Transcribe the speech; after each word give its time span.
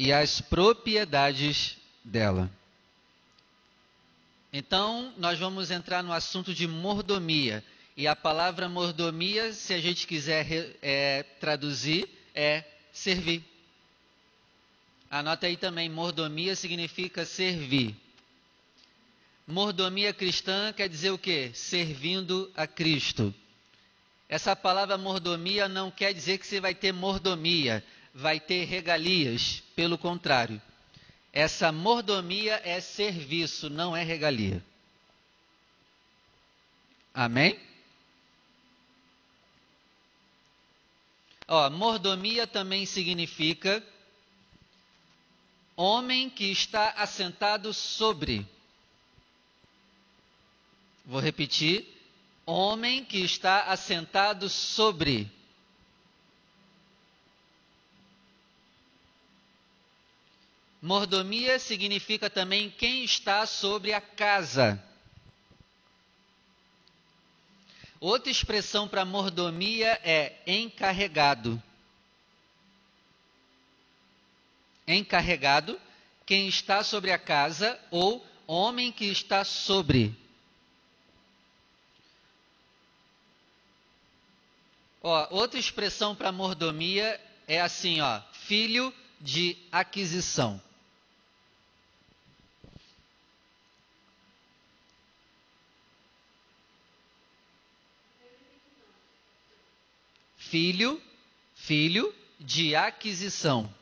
e 0.00 0.14
as 0.14 0.40
propriedades 0.40 1.76
dela. 2.02 2.50
Então, 4.50 5.12
nós 5.18 5.38
vamos 5.38 5.70
entrar 5.70 6.02
no 6.02 6.10
assunto 6.10 6.54
de 6.54 6.66
mordomia. 6.66 7.62
E 7.94 8.08
a 8.08 8.16
palavra 8.16 8.66
mordomia, 8.66 9.52
se 9.52 9.74
a 9.74 9.78
gente 9.78 10.06
quiser 10.06 10.46
é, 10.80 11.22
traduzir, 11.38 12.08
é 12.34 12.64
servir. 12.90 13.44
Anota 15.10 15.46
aí 15.46 15.58
também: 15.58 15.90
mordomia 15.90 16.56
significa 16.56 17.26
servir. 17.26 17.94
Mordomia 19.46 20.14
cristã 20.14 20.72
quer 20.72 20.88
dizer 20.88 21.10
o 21.10 21.18
quê? 21.18 21.50
Servindo 21.52 22.50
a 22.56 22.66
Cristo. 22.66 23.34
Essa 24.30 24.56
palavra 24.56 24.96
mordomia 24.96 25.68
não 25.68 25.90
quer 25.90 26.14
dizer 26.14 26.38
que 26.38 26.46
você 26.46 26.58
vai 26.58 26.74
ter 26.74 26.90
mordomia, 26.90 27.84
vai 28.14 28.40
ter 28.40 28.64
regalias, 28.64 29.62
pelo 29.74 29.96
contrário. 29.96 30.60
Essa 31.32 31.70
mordomia 31.70 32.60
é 32.64 32.80
serviço, 32.80 33.70
não 33.70 33.96
é 33.96 34.02
regalia. 34.02 34.64
Amém? 37.14 37.58
Ó, 41.46 41.68
mordomia 41.70 42.46
também 42.46 42.86
significa 42.86 43.84
homem 45.76 46.28
que 46.30 46.44
está 46.44 46.90
assentado 46.90 47.72
sobre. 47.72 48.46
Vou 51.04 51.20
repetir: 51.20 51.86
homem 52.46 53.04
que 53.04 53.18
está 53.18 53.64
assentado 53.64 54.48
sobre. 54.48 55.30
Mordomia 60.82 61.58
significa 61.58 62.30
também 62.30 62.70
quem 62.70 63.04
está 63.04 63.44
sobre 63.44 63.92
a 63.92 64.00
casa. 64.00 64.82
Outra 68.00 68.30
expressão 68.30 68.88
para 68.88 69.04
mordomia 69.04 70.00
é 70.02 70.38
encarregado. 70.46 71.62
Encarregado, 74.86 75.78
quem 76.24 76.48
está 76.48 76.82
sobre 76.82 77.12
a 77.12 77.18
casa 77.18 77.78
ou 77.90 78.26
homem 78.46 78.90
que 78.90 79.04
está 79.04 79.44
sobre. 79.44 80.16
Ó, 85.02 85.28
outra 85.30 85.60
expressão 85.60 86.16
para 86.16 86.32
mordomia 86.32 87.20
é 87.46 87.60
assim, 87.60 88.00
ó, 88.00 88.20
filho 88.32 88.94
de 89.20 89.58
aquisição. 89.70 90.60
Filho, 100.50 101.00
filho 101.54 102.12
de 102.40 102.74
aquisição. 102.74 103.72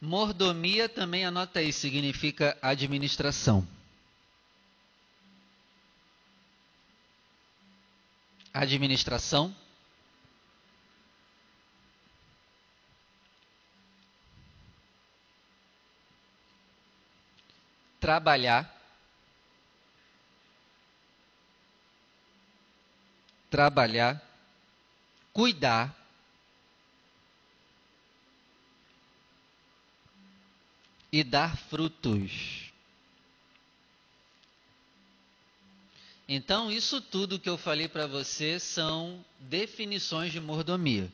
Mordomia 0.00 0.88
também 0.88 1.24
anota 1.24 1.60
aí, 1.60 1.72
significa 1.72 2.56
administração. 2.62 3.66
Administração 8.52 9.54
trabalhar, 18.08 18.74
trabalhar, 23.50 24.22
cuidar, 25.30 25.94
e 31.12 31.22
dar 31.22 31.54
frutos. 31.54 32.72
Então, 36.26 36.70
isso 36.70 37.02
tudo 37.02 37.38
que 37.38 37.48
eu 37.48 37.58
falei 37.58 37.88
para 37.88 38.06
você 38.06 38.58
são 38.58 39.22
definições 39.38 40.32
de 40.32 40.40
mordomia. 40.40 41.12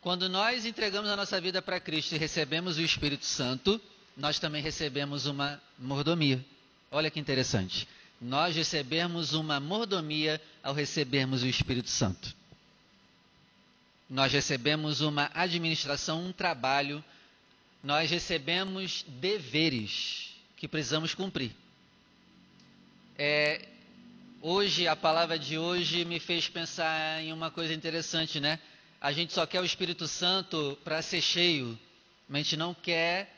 Quando 0.00 0.28
nós 0.28 0.64
entregamos 0.64 1.10
a 1.10 1.16
nossa 1.16 1.40
vida 1.40 1.60
para 1.60 1.80
Cristo 1.80 2.14
e 2.14 2.18
recebemos 2.18 2.76
o 2.76 2.82
Espírito 2.82 3.24
Santo, 3.24 3.80
nós 4.16 4.38
também 4.38 4.62
recebemos 4.62 5.26
uma 5.26 5.60
mordomia. 5.78 6.42
Olha 6.90 7.10
que 7.10 7.20
interessante. 7.20 7.86
Nós 8.20 8.56
recebemos 8.56 9.34
uma 9.34 9.60
mordomia 9.60 10.40
ao 10.62 10.72
recebermos 10.72 11.42
o 11.42 11.46
Espírito 11.46 11.90
Santo. 11.90 12.34
Nós 14.08 14.32
recebemos 14.32 15.00
uma 15.00 15.30
administração, 15.34 16.24
um 16.24 16.32
trabalho, 16.32 17.04
nós 17.82 18.10
recebemos 18.10 19.04
deveres 19.06 20.34
que 20.56 20.66
precisamos 20.66 21.14
cumprir. 21.14 21.52
É, 23.18 23.68
hoje, 24.40 24.88
a 24.88 24.96
palavra 24.96 25.38
de 25.38 25.58
hoje 25.58 26.04
me 26.04 26.18
fez 26.18 26.48
pensar 26.48 27.22
em 27.22 27.32
uma 27.32 27.50
coisa 27.50 27.74
interessante, 27.74 28.40
né? 28.40 28.58
A 29.00 29.12
gente 29.12 29.32
só 29.32 29.44
quer 29.46 29.60
o 29.60 29.64
Espírito 29.64 30.08
Santo 30.08 30.78
para 30.82 31.02
ser 31.02 31.20
cheio, 31.20 31.78
mas 32.28 32.40
a 32.40 32.42
gente 32.44 32.56
não 32.56 32.72
quer 32.72 33.35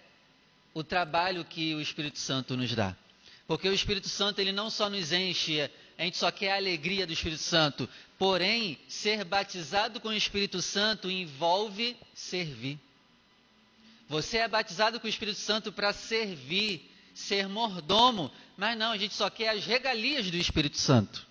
o 0.78 0.84
trabalho 0.84 1.44
que 1.44 1.74
o 1.74 1.80
Espírito 1.80 2.18
Santo 2.18 2.56
nos 2.56 2.72
dá. 2.72 2.94
Porque 3.48 3.68
o 3.68 3.72
Espírito 3.72 4.08
Santo, 4.08 4.40
ele 4.40 4.52
não 4.52 4.70
só 4.70 4.88
nos 4.88 5.10
enche, 5.10 5.60
a 5.96 6.02
gente 6.04 6.16
só 6.16 6.30
quer 6.30 6.52
a 6.52 6.56
alegria 6.56 7.04
do 7.04 7.12
Espírito 7.12 7.42
Santo. 7.42 7.88
Porém, 8.16 8.78
ser 8.88 9.24
batizado 9.24 10.00
com 10.00 10.08
o 10.08 10.14
Espírito 10.14 10.62
Santo 10.62 11.10
envolve 11.10 11.96
servir. 12.14 12.78
Você 14.08 14.38
é 14.38 14.46
batizado 14.46 15.00
com 15.00 15.06
o 15.06 15.10
Espírito 15.10 15.38
Santo 15.38 15.72
para 15.72 15.92
servir, 15.92 16.88
ser 17.12 17.48
mordomo. 17.48 18.30
Mas 18.56 18.78
não, 18.78 18.92
a 18.92 18.98
gente 18.98 19.14
só 19.14 19.28
quer 19.28 19.48
as 19.48 19.64
regalias 19.64 20.30
do 20.30 20.36
Espírito 20.36 20.78
Santo. 20.78 21.26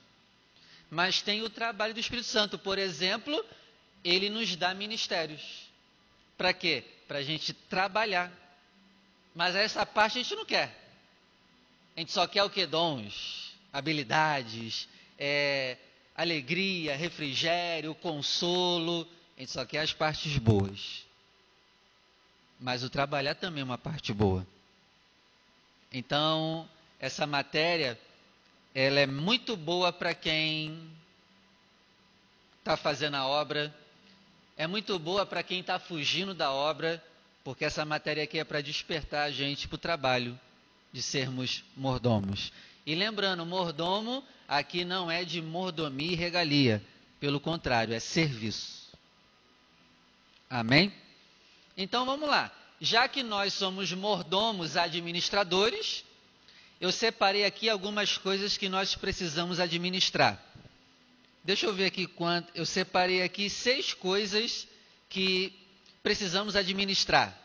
Mas 0.90 1.22
tem 1.22 1.41
o 1.41 1.50
trabalho 1.50 1.94
do 1.94 2.00
Espírito 2.00 2.28
Santo. 2.28 2.58
Por 2.58 2.78
exemplo, 2.78 3.46
ele 4.03 4.29
nos 4.29 4.56
dá 4.58 4.74
ministérios. 4.74 5.41
Para 6.38 6.52
quê? 6.52 6.84
Para 7.08 7.19
a 7.19 7.24
gente 7.24 7.53
trabalhar 7.53 8.31
mas 9.38 9.56
essa 9.56 9.86
parte 9.86 10.18
a 10.18 10.24
gente 10.24 10.36
não 10.36 10.44
quer. 10.44 10.75
A 11.96 12.00
gente 12.00 12.12
só 12.12 12.25
quer 12.25 12.44
o 12.44 12.50
que? 12.50 12.66
Dons, 12.66 13.53
habilidades, 13.72 14.90
é, 15.16 15.78
alegria, 16.16 16.96
refrigério, 16.96 17.94
consolo. 17.94 19.08
A 19.38 19.42
gente 19.42 19.52
só 19.52 19.64
quer 19.64 19.81
as 19.81 19.94
partes 19.94 20.36
boas. 20.40 21.06
Mas 22.59 22.84
o 22.84 22.90
trabalhar 22.90 23.36
também 23.36 23.62
é 23.62 23.64
uma 23.64 23.78
parte 23.78 24.12
boa. 24.12 24.46
Então, 25.94 26.68
essa 27.00 27.28
matéria, 27.28 27.96
ela 28.74 29.00
é 29.00 29.06
muito 29.06 29.56
boa 29.56 29.94
para 29.94 30.16
quem 30.16 30.92
está 32.58 32.76
fazendo 32.76 33.18
a 33.18 33.28
obra, 33.28 33.72
é 34.58 34.66
muito 34.66 34.97
boa 34.97 35.28
para 35.28 35.44
quem 35.44 35.59
está 35.59 35.78
fugindo 35.78 36.34
da 36.34 36.52
obra, 36.52 37.03
porque 37.47 37.64
essa 37.64 37.85
matéria 37.85 38.26
aqui 38.26 38.40
é 38.40 38.44
para 38.44 38.59
despertar 38.59 39.26
a 39.26 39.32
gente 39.32 39.70
para 39.70 39.76
o 39.76 39.78
trabalho 39.78 40.38
de 40.91 41.02
sermos 41.02 41.64
mordomos. 41.78 42.52
E 42.85 42.94
lembrando, 42.94 43.46
mordomo 43.46 44.22
aqui 44.46 44.84
não 44.84 45.09
é 45.09 45.23
de 45.23 45.41
mordomia 45.41 46.11
e 46.11 46.16
regalia, 46.16 46.84
pelo 47.22 47.40
contrário, 47.40 47.94
é 47.94 48.02
serviço. 48.02 48.91
Amém? 50.49 50.94
Então 51.78 52.05
vamos 52.05 52.28
lá. 52.28 52.52
Já 52.82 53.08
que 53.08 53.23
nós 53.23 53.53
somos 53.53 53.94
mordomos 53.94 54.76
administradores, 54.76 56.03
eu 56.82 56.91
separei 56.91 57.46
aqui 57.46 57.70
algumas 57.70 58.17
coisas 58.17 58.58
que 58.58 58.67
nós 58.67 58.94
precisamos 58.94 59.58
administrar. 59.61 60.38
Deixa 61.46 61.66
eu 61.66 61.73
ver 61.73 61.85
aqui 61.85 62.08
quanto. 62.08 62.52
Eu 62.53 62.66
separei 62.66 63.23
aqui 63.23 63.49
seis 63.49 63.94
coisas 63.94 64.67
que 65.08 65.66
precisamos 66.03 66.55
administrar, 66.55 67.38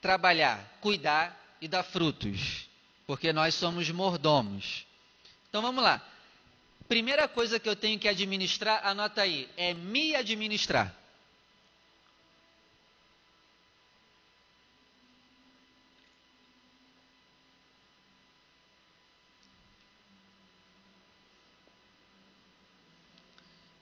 trabalhar, 0.00 0.78
cuidar 0.80 1.38
e 1.60 1.68
dar 1.68 1.82
frutos, 1.82 2.68
porque 3.06 3.32
nós 3.32 3.54
somos 3.54 3.90
mordomos. 3.90 4.86
Então 5.48 5.62
vamos 5.62 5.82
lá. 5.82 6.02
Primeira 6.88 7.26
coisa 7.26 7.58
que 7.58 7.68
eu 7.68 7.74
tenho 7.74 7.98
que 7.98 8.08
administrar, 8.08 8.86
anota 8.86 9.22
aí, 9.22 9.48
é 9.56 9.74
me 9.74 10.14
administrar. 10.14 10.94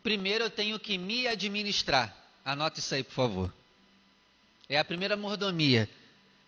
Primeiro 0.02 0.44
eu 0.44 0.50
tenho 0.50 0.78
que 0.78 0.98
me 0.98 1.26
administrar. 1.26 2.14
Anota 2.44 2.78
isso 2.78 2.94
aí, 2.94 3.02
por 3.02 3.14
favor. 3.14 3.63
É 4.68 4.78
a 4.78 4.84
primeira 4.84 5.16
mordomia. 5.16 5.88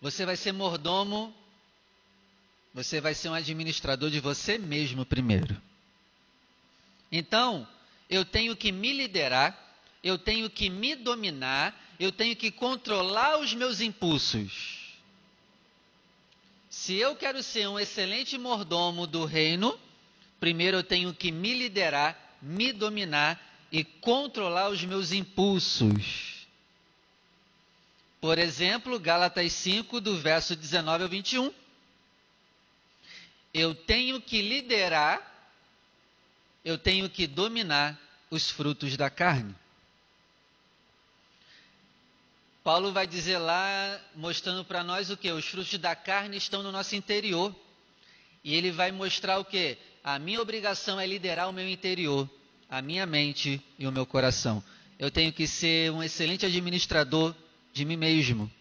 Você 0.01 0.25
vai 0.25 0.35
ser 0.35 0.51
mordomo, 0.51 1.33
você 2.73 3.01
vai 3.01 3.13
ser 3.13 3.29
um 3.29 3.33
administrador 3.33 4.09
de 4.09 4.19
você 4.19 4.57
mesmo 4.57 5.05
primeiro. 5.05 5.59
Então, 7.11 7.67
eu 8.09 8.23
tenho 8.25 8.55
que 8.55 8.71
me 8.71 8.93
liderar, 8.93 9.57
eu 10.03 10.17
tenho 10.17 10.49
que 10.49 10.69
me 10.69 10.95
dominar, 10.95 11.75
eu 11.99 12.11
tenho 12.11 12.35
que 12.35 12.51
controlar 12.51 13.39
os 13.39 13.53
meus 13.53 13.81
impulsos. 13.81 14.77
Se 16.69 16.95
eu 16.95 17.15
quero 17.15 17.41
ser 17.41 17.67
um 17.67 17.79
excelente 17.79 18.37
mordomo 18.37 19.07
do 19.07 19.25
reino, 19.25 19.77
primeiro 20.39 20.77
eu 20.77 20.83
tenho 20.83 21.13
que 21.13 21.31
me 21.31 21.53
liderar, 21.53 22.37
me 22.41 22.71
dominar 22.71 23.41
e 23.71 23.83
controlar 23.83 24.69
os 24.69 24.83
meus 24.83 25.11
impulsos. 25.11 26.26
Por 28.19 28.39
exemplo, 28.39 28.99
Gálatas 28.99 29.53
5, 29.53 30.01
do 30.01 30.17
verso 30.17 30.55
19 30.55 31.03
ao 31.03 31.09
21. 31.09 31.53
Eu 33.53 33.75
tenho 33.75 34.19
que 34.19 34.41
liderar, 34.41 35.21
eu 36.65 36.77
tenho 36.77 37.09
que 37.09 37.27
dominar 37.27 37.99
os 38.29 38.49
frutos 38.49 38.97
da 38.97 39.09
carne. 39.09 39.55
Paulo 42.63 42.91
vai 42.91 43.07
dizer 43.07 43.37
lá, 43.37 44.01
mostrando 44.13 44.65
para 44.65 44.83
nós 44.83 45.09
o 45.09 45.15
que? 45.15 45.31
Os 45.31 45.45
frutos 45.45 45.77
da 45.77 45.95
carne 45.95 46.35
estão 46.35 46.61
no 46.61 46.71
nosso 46.71 46.95
interior. 46.95 47.55
E 48.43 48.53
ele 48.53 48.71
vai 48.71 48.91
mostrar 48.91 49.39
o 49.39 49.45
que? 49.45 49.77
A 50.03 50.19
minha 50.19 50.41
obrigação 50.41 50.99
é 50.99 51.05
liderar 51.05 51.49
o 51.49 51.53
meu 51.53 51.67
interior, 51.67 52.29
a 52.69 52.81
minha 52.81 53.05
mente 53.05 53.61
e 53.79 53.87
o 53.87 53.91
meu 53.91 54.05
coração. 54.05 54.63
Eu 54.99 55.09
tenho 55.09 55.31
que 55.31 55.47
ser 55.47 55.91
um 55.91 56.03
excelente 56.03 56.45
administrador 56.45 57.33
de 57.77 57.85
mim 57.85 57.95
mesmo. 57.95 58.51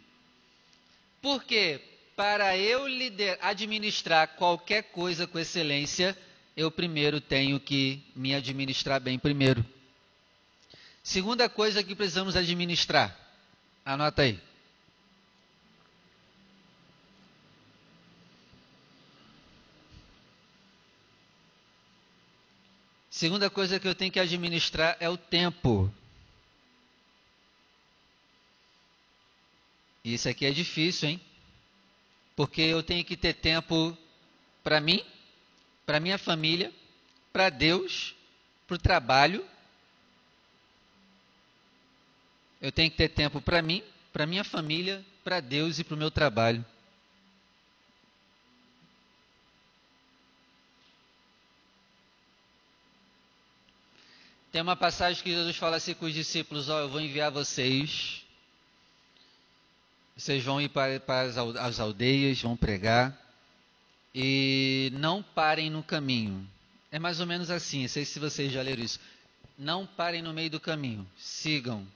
Por 1.20 1.42
quê? 1.42 1.80
Para 2.14 2.56
eu 2.56 2.86
lider, 2.86 3.38
administrar 3.42 4.28
qualquer 4.36 4.84
coisa 4.84 5.26
com 5.26 5.38
excelência, 5.38 6.16
eu 6.56 6.70
primeiro 6.70 7.20
tenho 7.20 7.58
que 7.58 8.02
me 8.14 8.34
administrar 8.34 9.00
bem 9.00 9.18
primeiro. 9.18 9.64
Segunda 11.02 11.48
coisa 11.48 11.82
que 11.82 11.94
precisamos 11.94 12.36
administrar 12.36 13.26
Anota 13.86 14.22
aí. 14.22 14.40
Segunda 23.08 23.48
coisa 23.48 23.78
que 23.78 23.86
eu 23.86 23.94
tenho 23.94 24.10
que 24.10 24.18
administrar 24.18 24.96
é 24.98 25.08
o 25.08 25.16
tempo. 25.16 25.88
E 30.06 30.14
isso 30.14 30.26
aqui 30.26 30.46
é 30.46 30.50
difícil, 30.50 31.10
hein? 31.10 31.20
Porque 32.34 32.62
eu 32.62 32.82
tenho 32.82 33.04
que 33.04 33.16
ter 33.16 33.34
tempo 33.34 33.94
para 34.64 34.80
mim, 34.80 35.04
para 35.84 36.00
minha 36.00 36.16
família, 36.16 36.72
para 37.30 37.50
Deus, 37.50 38.14
para 38.66 38.76
o 38.76 38.78
trabalho 38.78 39.44
Eu 42.60 42.72
tenho 42.72 42.90
que 42.90 42.96
ter 42.96 43.08
tempo 43.10 43.40
para 43.40 43.62
mim, 43.62 43.80
para 44.12 44.26
minha 44.26 44.42
família, 44.42 45.04
para 45.22 45.38
Deus 45.38 45.78
e 45.78 45.84
para 45.84 45.94
o 45.94 45.96
meu 45.96 46.10
trabalho. 46.10 46.64
Tem 54.50 54.62
uma 54.62 54.74
passagem 54.74 55.22
que 55.22 55.30
Jesus 55.30 55.56
fala 55.56 55.76
assim 55.76 55.94
com 55.94 56.06
os 56.06 56.14
discípulos: 56.14 56.68
Ó, 56.68 56.76
oh, 56.76 56.80
eu 56.80 56.88
vou 56.88 57.00
enviar 57.00 57.30
vocês. 57.30 58.25
Vocês 60.16 60.42
vão 60.42 60.60
ir 60.60 60.68
para, 60.68 60.98
para 60.98 61.22
as 61.60 61.78
aldeias, 61.78 62.40
vão 62.40 62.56
pregar. 62.56 63.16
E 64.14 64.90
não 64.94 65.22
parem 65.22 65.68
no 65.68 65.82
caminho. 65.82 66.48
É 66.90 66.98
mais 66.98 67.20
ou 67.20 67.26
menos 67.26 67.50
assim, 67.50 67.82
não 67.82 67.88
sei 67.88 68.04
se 68.04 68.18
vocês 68.18 68.50
já 68.50 68.62
leram 68.62 68.82
isso. 68.82 68.98
Não 69.58 69.86
parem 69.86 70.22
no 70.22 70.32
meio 70.32 70.50
do 70.50 70.58
caminho. 70.58 71.06
Sigam 71.18 71.86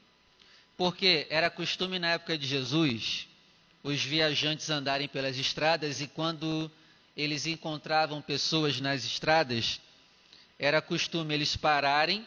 porque 0.81 1.27
era 1.29 1.51
costume 1.51 1.99
na 1.99 2.13
época 2.13 2.39
de 2.39 2.47
Jesus 2.47 3.29
os 3.83 4.03
viajantes 4.03 4.71
andarem 4.71 5.07
pelas 5.07 5.37
estradas 5.37 6.01
e 6.01 6.07
quando 6.07 6.71
eles 7.15 7.45
encontravam 7.45 8.23
pessoas 8.23 8.81
nas 8.81 9.05
estradas, 9.05 9.79
era 10.59 10.81
costume 10.81 11.35
eles 11.35 11.55
pararem, 11.55 12.27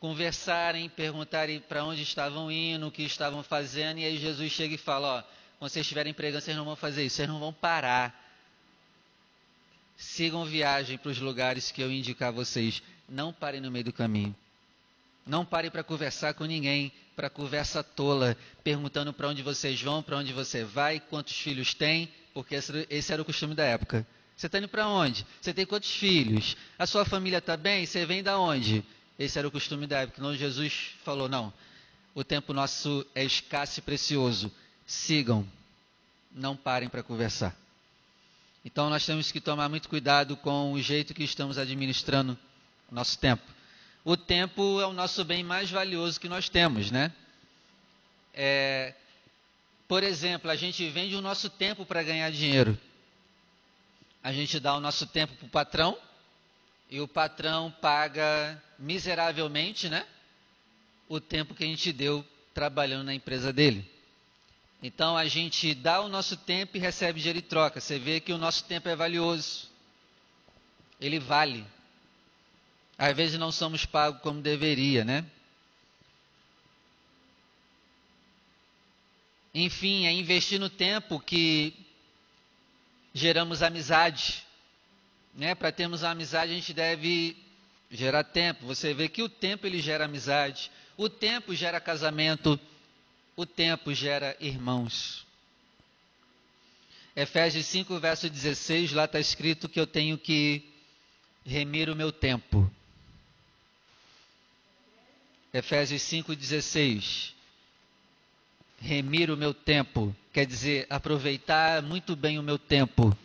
conversarem, 0.00 0.88
perguntarem 0.88 1.60
para 1.60 1.84
onde 1.84 2.02
estavam 2.02 2.50
indo, 2.50 2.86
o 2.86 2.90
que 2.90 3.02
estavam 3.02 3.42
fazendo, 3.42 3.98
e 3.98 4.04
aí 4.04 4.18
Jesus 4.18 4.52
chega 4.52 4.74
e 4.74 4.78
fala: 4.78 5.18
Ó, 5.18 5.22
quando 5.58 5.70
vocês 5.70 5.84
estiverem 5.84 6.12
pregando, 6.12 6.42
vocês 6.42 6.56
não 6.56 6.64
vão 6.64 6.76
fazer 6.76 7.04
isso, 7.04 7.16
vocês 7.16 7.28
não 7.28 7.38
vão 7.38 7.52
parar. 7.52 8.24
Sigam 9.96 10.44
viagem 10.44 10.98
para 10.98 11.10
os 11.10 11.18
lugares 11.18 11.70
que 11.70 11.80
eu 11.80 11.90
indicar 11.90 12.28
a 12.28 12.32
vocês. 12.32 12.82
Não 13.08 13.32
parem 13.32 13.60
no 13.60 13.70
meio 13.70 13.84
do 13.84 13.92
caminho. 13.92 14.34
Não 15.26 15.44
pare 15.44 15.70
para 15.70 15.82
conversar 15.82 16.34
com 16.34 16.44
ninguém, 16.44 16.92
para 17.16 17.30
conversa 17.30 17.82
tola, 17.82 18.36
perguntando 18.62 19.12
para 19.12 19.28
onde 19.28 19.42
vocês 19.42 19.80
vão, 19.80 20.02
para 20.02 20.18
onde 20.18 20.32
você 20.32 20.62
vai, 20.64 21.00
quantos 21.00 21.36
filhos 21.36 21.72
tem, 21.72 22.08
porque 22.34 22.54
esse 22.90 23.12
era 23.12 23.22
o 23.22 23.24
costume 23.24 23.54
da 23.54 23.64
época. 23.64 24.06
Você 24.36 24.46
está 24.46 24.58
indo 24.58 24.68
para 24.68 24.86
onde? 24.86 25.26
Você 25.40 25.54
tem 25.54 25.64
quantos 25.64 25.90
filhos? 25.90 26.56
A 26.78 26.86
sua 26.86 27.06
família 27.06 27.38
está 27.38 27.56
bem? 27.56 27.86
Você 27.86 28.04
vem 28.04 28.22
da 28.22 28.38
onde? 28.38 28.84
Esse 29.18 29.38
era 29.38 29.48
o 29.48 29.50
costume 29.50 29.86
da 29.86 30.00
época. 30.00 30.20
Então 30.20 30.34
Jesus 30.34 30.92
falou: 31.04 31.28
não, 31.28 31.52
o 32.14 32.22
tempo 32.22 32.52
nosso 32.52 33.06
é 33.14 33.24
escasso 33.24 33.80
e 33.80 33.82
precioso. 33.82 34.52
Sigam, 34.86 35.46
não 36.32 36.56
parem 36.56 36.88
para 36.88 37.02
conversar. 37.02 37.56
Então 38.64 38.90
nós 38.90 39.06
temos 39.06 39.30
que 39.32 39.40
tomar 39.40 39.68
muito 39.68 39.88
cuidado 39.88 40.36
com 40.36 40.72
o 40.72 40.80
jeito 40.80 41.14
que 41.14 41.24
estamos 41.24 41.58
administrando 41.58 42.38
o 42.90 42.94
nosso 42.94 43.18
tempo 43.18 43.56
o 44.06 44.16
tempo 44.16 44.80
é 44.80 44.86
o 44.86 44.92
nosso 44.92 45.24
bem 45.24 45.42
mais 45.42 45.68
valioso 45.68 46.20
que 46.20 46.28
nós 46.28 46.48
temos, 46.48 46.92
né? 46.92 47.12
É, 48.32 48.94
por 49.88 50.04
exemplo, 50.04 50.48
a 50.48 50.54
gente 50.54 50.88
vende 50.90 51.16
o 51.16 51.20
nosso 51.20 51.50
tempo 51.50 51.84
para 51.84 52.04
ganhar 52.04 52.30
dinheiro. 52.30 52.78
A 54.22 54.32
gente 54.32 54.60
dá 54.60 54.76
o 54.76 54.80
nosso 54.80 55.08
tempo 55.08 55.34
para 55.34 55.46
o 55.46 55.48
patrão 55.48 55.98
e 56.90 57.00
o 57.00 57.08
patrão 57.08 57.70
paga 57.80 58.62
miseravelmente, 58.78 59.88
né? 59.88 60.06
O 61.08 61.20
tempo 61.20 61.54
que 61.54 61.64
a 61.64 61.66
gente 61.66 61.92
deu 61.92 62.24
trabalhando 62.54 63.04
na 63.04 63.14
empresa 63.14 63.52
dele. 63.52 63.90
Então 64.82 65.16
a 65.16 65.26
gente 65.26 65.74
dá 65.74 66.00
o 66.00 66.08
nosso 66.08 66.36
tempo 66.36 66.76
e 66.76 66.80
recebe 66.80 67.18
dinheiro 67.18 67.38
em 67.38 67.42
troca. 67.42 67.80
Você 67.80 67.98
vê 67.98 68.20
que 68.20 68.32
o 68.32 68.38
nosso 68.38 68.64
tempo 68.64 68.88
é 68.88 68.94
valioso. 68.96 69.68
Ele 71.00 71.18
vale. 71.18 71.66
Às 72.96 73.14
vezes 73.16 73.38
não 73.38 73.52
somos 73.52 73.84
pagos 73.84 74.22
como 74.22 74.40
deveria, 74.40 75.04
né? 75.04 75.24
Enfim, 79.52 80.06
é 80.06 80.12
investir 80.12 80.60
no 80.60 80.68
tempo 80.70 81.18
que 81.18 81.74
geramos 83.12 83.62
amizade. 83.62 84.45
Né? 85.36 85.54
Para 85.54 85.70
termos 85.70 86.02
uma 86.02 86.10
amizade, 86.10 86.50
a 86.50 86.54
gente 86.54 86.72
deve 86.72 87.36
gerar 87.90 88.24
tempo. 88.24 88.66
Você 88.66 88.94
vê 88.94 89.08
que 89.08 89.22
o 89.22 89.28
tempo 89.28 89.66
ele 89.66 89.80
gera 89.80 90.06
amizade, 90.06 90.70
o 90.96 91.08
tempo 91.08 91.54
gera 91.54 91.78
casamento, 91.78 92.58
o 93.36 93.44
tempo 93.44 93.92
gera 93.92 94.34
irmãos. 94.40 95.26
Efésios 97.14 97.66
5, 97.66 97.98
verso 97.98 98.28
16, 98.28 98.92
lá 98.92 99.04
está 99.04 99.20
escrito 99.20 99.68
que 99.68 99.78
eu 99.78 99.86
tenho 99.86 100.18
que 100.18 100.62
remir 101.44 101.88
o 101.88 101.96
meu 101.96 102.10
tempo. 102.10 102.70
Efésios 105.52 106.02
5,16. 106.02 107.32
Remir 108.78 109.30
o 109.30 109.36
meu 109.36 109.54
tempo, 109.54 110.14
quer 110.30 110.44
dizer, 110.44 110.86
aproveitar 110.90 111.82
muito 111.82 112.14
bem 112.14 112.38
o 112.38 112.42
meu 112.42 112.58
tempo, 112.58 113.16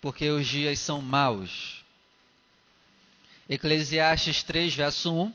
porque 0.00 0.28
os 0.30 0.46
dias 0.46 0.78
são 0.78 1.02
maus. 1.02 1.84
Eclesiastes 3.48 4.42
3, 4.42 4.74
verso 4.74 5.12
1. 5.12 5.32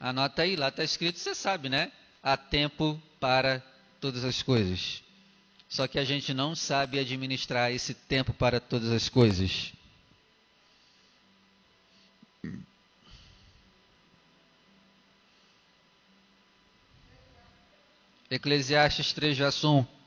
Anota 0.00 0.42
aí, 0.42 0.56
lá 0.56 0.68
está 0.68 0.82
escrito, 0.82 1.18
você 1.18 1.34
sabe, 1.34 1.68
né? 1.68 1.92
Há 2.22 2.36
tempo 2.36 3.00
para 3.20 3.62
todas 4.00 4.24
as 4.24 4.42
coisas. 4.42 5.02
Só 5.68 5.86
que 5.86 5.98
a 5.98 6.04
gente 6.04 6.34
não 6.34 6.54
sabe 6.54 6.98
administrar 6.98 7.70
esse 7.70 7.94
tempo 7.94 8.32
para 8.32 8.60
todas 8.60 8.90
as 8.90 9.08
coisas. 9.08 9.72
Eclesiastes 18.30 19.12
3, 19.12 19.36
verso 19.36 19.78
1. 19.78 20.01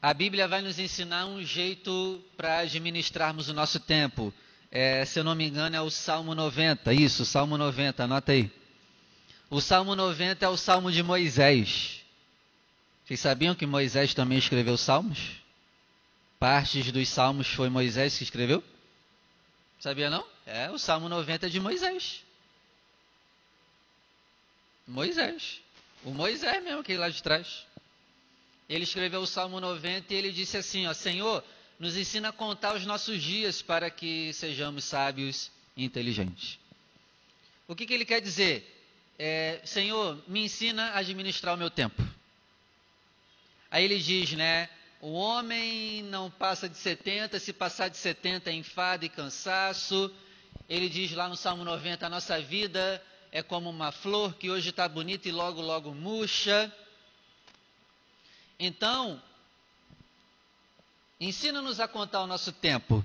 A 0.00 0.14
Bíblia 0.14 0.46
vai 0.46 0.62
nos 0.62 0.78
ensinar 0.78 1.26
um 1.26 1.42
jeito 1.42 2.24
para 2.36 2.58
administrarmos 2.58 3.48
o 3.48 3.54
nosso 3.54 3.80
tempo. 3.80 4.32
É, 4.70 5.04
se 5.04 5.18
eu 5.18 5.24
não 5.24 5.34
me 5.34 5.48
engano, 5.48 5.74
é 5.74 5.80
o 5.80 5.90
Salmo 5.90 6.36
90. 6.36 6.92
Isso, 6.92 7.24
Salmo 7.24 7.58
90, 7.58 8.04
anota 8.04 8.30
aí. 8.30 8.48
O 9.50 9.60
Salmo 9.60 9.96
90 9.96 10.44
é 10.44 10.48
o 10.48 10.56
Salmo 10.56 10.92
de 10.92 11.02
Moisés. 11.02 12.04
Vocês 13.04 13.18
sabiam 13.18 13.56
que 13.56 13.66
Moisés 13.66 14.14
também 14.14 14.38
escreveu 14.38 14.76
salmos? 14.76 15.18
Partes 16.38 16.92
dos 16.92 17.08
salmos 17.08 17.48
foi 17.48 17.68
Moisés 17.68 18.16
que 18.16 18.22
escreveu? 18.22 18.62
Sabia 19.80 20.08
não? 20.08 20.24
É 20.46 20.70
o 20.70 20.78
Salmo 20.78 21.08
90 21.08 21.50
de 21.50 21.58
Moisés. 21.58 22.22
Moisés. 24.86 25.60
O 26.04 26.10
Moisés 26.10 26.62
mesmo, 26.62 26.84
que 26.84 26.96
lá 26.96 27.08
de 27.08 27.20
trás. 27.20 27.66
Ele 28.68 28.84
escreveu 28.84 29.20
o 29.20 29.26
Salmo 29.26 29.60
90 29.60 30.12
e 30.12 30.16
ele 30.16 30.30
disse 30.30 30.56
assim: 30.56 30.86
ó, 30.86 30.92
Senhor, 30.92 31.42
nos 31.78 31.96
ensina 31.96 32.28
a 32.28 32.32
contar 32.32 32.74
os 32.74 32.84
nossos 32.84 33.22
dias 33.22 33.62
para 33.62 33.90
que 33.90 34.32
sejamos 34.32 34.84
sábios 34.84 35.50
e 35.76 35.84
inteligentes. 35.84 36.58
O 37.66 37.74
que, 37.74 37.86
que 37.86 37.94
ele 37.94 38.04
quer 38.04 38.20
dizer? 38.20 38.74
É, 39.18 39.60
Senhor, 39.64 40.22
me 40.28 40.44
ensina 40.44 40.90
a 40.90 40.98
administrar 40.98 41.54
o 41.54 41.58
meu 41.58 41.70
tempo. 41.70 42.02
Aí 43.70 43.84
ele 43.84 43.98
diz, 43.98 44.32
né? 44.32 44.68
O 45.00 45.12
homem 45.12 46.02
não 46.04 46.30
passa 46.30 46.68
de 46.68 46.76
70, 46.76 47.38
se 47.38 47.52
passar 47.52 47.88
de 47.88 47.96
70 47.96 48.50
é 48.50 48.52
enfado 48.52 49.04
e 49.04 49.08
cansaço. 49.08 50.12
Ele 50.68 50.88
diz 50.88 51.12
lá 51.12 51.28
no 51.28 51.36
Salmo 51.36 51.64
90: 51.64 52.06
a 52.06 52.10
nossa 52.10 52.40
vida 52.40 53.02
é 53.30 53.42
como 53.42 53.70
uma 53.70 53.92
flor 53.92 54.34
que 54.34 54.50
hoje 54.50 54.70
está 54.70 54.88
bonita 54.88 55.28
e 55.28 55.32
logo, 55.32 55.60
logo 55.60 55.94
murcha. 55.94 56.72
Então, 58.58 59.22
ensina-nos 61.20 61.78
a 61.78 61.86
contar 61.86 62.22
o 62.22 62.26
nosso 62.26 62.52
tempo. 62.52 63.04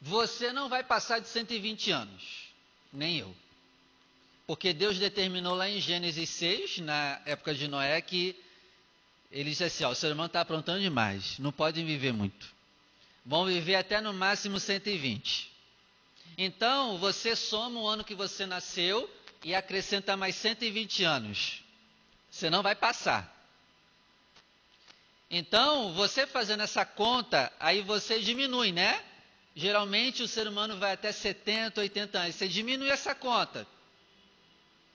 Você 0.00 0.52
não 0.52 0.68
vai 0.68 0.84
passar 0.84 1.18
de 1.18 1.28
120 1.28 1.90
anos, 1.90 2.52
nem 2.92 3.18
eu. 3.18 3.34
Porque 4.46 4.72
Deus 4.72 4.98
determinou 4.98 5.54
lá 5.54 5.68
em 5.68 5.80
Gênesis 5.80 6.30
6, 6.30 6.78
na 6.78 7.20
época 7.26 7.54
de 7.54 7.66
Noé, 7.66 8.00
que 8.00 8.34
ele 9.30 9.50
disse 9.50 9.64
assim: 9.64 9.84
ó, 9.84 9.90
o 9.90 9.94
ser 9.94 10.12
humano 10.12 10.28
está 10.28 10.40
aprontando 10.40 10.80
demais, 10.80 11.38
não 11.38 11.52
podem 11.52 11.84
viver 11.84 12.12
muito. 12.12 12.54
Vão 13.26 13.44
viver 13.44 13.74
até 13.74 14.00
no 14.00 14.14
máximo 14.14 14.58
120. 14.58 15.50
Então, 16.38 16.96
você 16.98 17.34
soma 17.34 17.80
o 17.80 17.86
ano 17.86 18.04
que 18.04 18.14
você 18.14 18.46
nasceu 18.46 19.10
e 19.44 19.54
acrescenta 19.54 20.16
mais 20.16 20.34
120 20.36 21.04
anos. 21.04 21.62
Você 22.30 22.50
não 22.50 22.62
vai 22.62 22.74
passar. 22.74 23.34
Então, 25.30 25.92
você 25.92 26.26
fazendo 26.26 26.62
essa 26.62 26.84
conta, 26.84 27.52
aí 27.60 27.82
você 27.82 28.18
diminui, 28.20 28.72
né? 28.72 29.04
Geralmente 29.54 30.22
o 30.22 30.28
ser 30.28 30.46
humano 30.46 30.78
vai 30.78 30.92
até 30.92 31.12
70, 31.12 31.80
80 31.80 32.18
anos. 32.18 32.34
Você 32.34 32.48
diminui 32.48 32.90
essa 32.90 33.14
conta. 33.14 33.66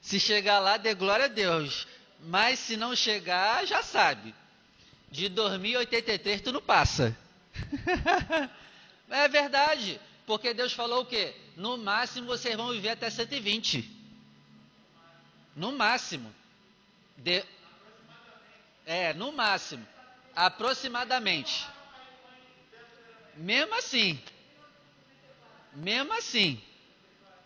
Se 0.00 0.18
chegar 0.18 0.58
lá, 0.58 0.76
dê 0.76 0.94
glória 0.94 1.26
a 1.26 1.28
Deus. 1.28 1.86
Mas 2.20 2.58
se 2.58 2.76
não 2.76 2.94
chegar, 2.94 3.66
já 3.66 3.82
sabe. 3.82 4.34
De 5.10 5.28
2083 5.28 6.40
tu 6.40 6.52
não 6.52 6.62
passa. 6.62 7.16
é 9.10 9.28
verdade. 9.28 10.00
Porque 10.26 10.54
Deus 10.54 10.72
falou 10.72 11.02
o 11.02 11.06
quê? 11.06 11.34
No 11.56 11.76
máximo 11.76 12.26
vocês 12.26 12.56
vão 12.56 12.70
viver 12.70 12.90
até 12.90 13.10
120. 13.10 13.98
No 15.56 15.72
máximo. 15.72 16.32
De... 17.16 17.44
É, 18.86 19.12
no 19.14 19.32
máximo. 19.32 19.86
Aproximadamente. 20.34 21.66
Mesmo 23.36 23.74
assim. 23.74 24.22
Mesmo 25.74 26.12
assim. 26.12 26.62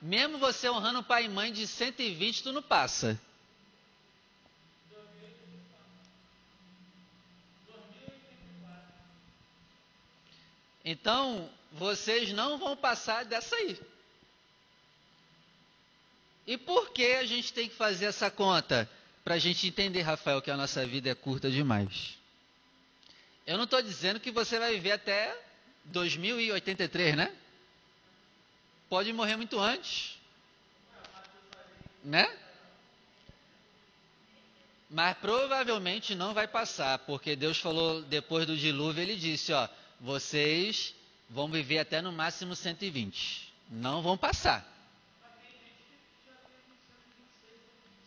Mesmo 0.04 0.37
você 0.37 0.68
honrando 0.68 1.02
pai 1.02 1.25
e 1.25 1.28
mãe 1.30 1.50
de 1.50 1.66
120, 1.66 2.42
tu 2.42 2.52
não 2.52 2.62
passa. 2.62 3.18
Então, 10.84 11.50
vocês 11.73 12.34
não 12.34 12.58
vão 12.58 12.76
passar 12.76 13.25
dessa 13.25 13.56
aí. 13.56 13.80
E 16.46 16.58
por 16.58 16.90
que 16.90 17.14
a 17.14 17.25
gente 17.25 17.50
tem 17.54 17.66
que 17.66 17.75
fazer 17.75 18.04
essa 18.04 18.30
conta? 18.30 18.87
Para 19.25 19.37
a 19.37 19.38
gente 19.38 19.66
entender, 19.66 20.02
Rafael, 20.02 20.42
que 20.42 20.50
a 20.50 20.56
nossa 20.58 20.84
vida 20.84 21.08
é 21.08 21.14
curta 21.14 21.50
demais. 21.50 22.18
Eu 23.46 23.56
não 23.56 23.64
estou 23.64 23.80
dizendo 23.80 24.20
que 24.20 24.30
você 24.30 24.58
vai 24.58 24.75
viver 24.75 24.92
até 24.92 25.34
2083, 25.87 27.16
né? 27.16 27.34
Pode 28.94 29.12
morrer 29.12 29.34
muito 29.34 29.58
antes. 29.58 30.16
Né? 32.04 32.32
Mas 34.88 35.18
provavelmente 35.18 36.14
não 36.14 36.32
vai 36.32 36.46
passar, 36.46 37.00
porque 37.00 37.34
Deus 37.34 37.58
falou 37.58 38.02
depois 38.02 38.46
do 38.46 38.56
dilúvio, 38.56 39.02
ele 39.02 39.16
disse, 39.16 39.52
ó, 39.52 39.68
vocês 40.00 40.94
vão 41.28 41.48
viver 41.48 41.80
até 41.80 42.00
no 42.00 42.12
máximo 42.12 42.54
120. 42.54 43.52
Não 43.68 44.00
vão 44.00 44.16
passar. 44.16 44.64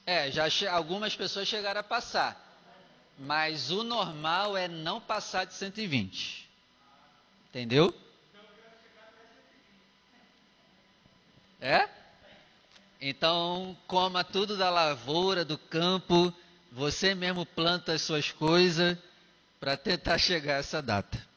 É, 0.06 0.32
já 0.32 0.48
algumas 0.72 1.14
pessoas 1.18 1.50
chegaram 1.50 1.82
a 1.82 1.84
passar. 1.84 2.42
Mas 3.20 3.72
o 3.72 3.84
normal 3.84 4.56
é 4.56 4.70
não 4.70 5.02
passar 5.02 5.44
de 5.44 5.54
120. 5.54 6.50
Entendeu? 7.50 7.94
É? 11.60 11.88
Então, 13.00 13.78
coma 13.88 14.24
tudo 14.24 14.58
da 14.58 14.70
lavoura, 14.70 15.46
do 15.46 15.58
campo, 15.58 16.34
você 16.72 17.14
mesmo 17.14 17.46
planta 17.46 17.94
as 17.94 18.02
suas 18.02 18.32
coisas 18.32 18.98
para 19.60 19.76
tentar 19.78 20.18
chegar 20.18 20.56
a 20.56 20.60
essa 20.60 20.82
data 20.82 21.28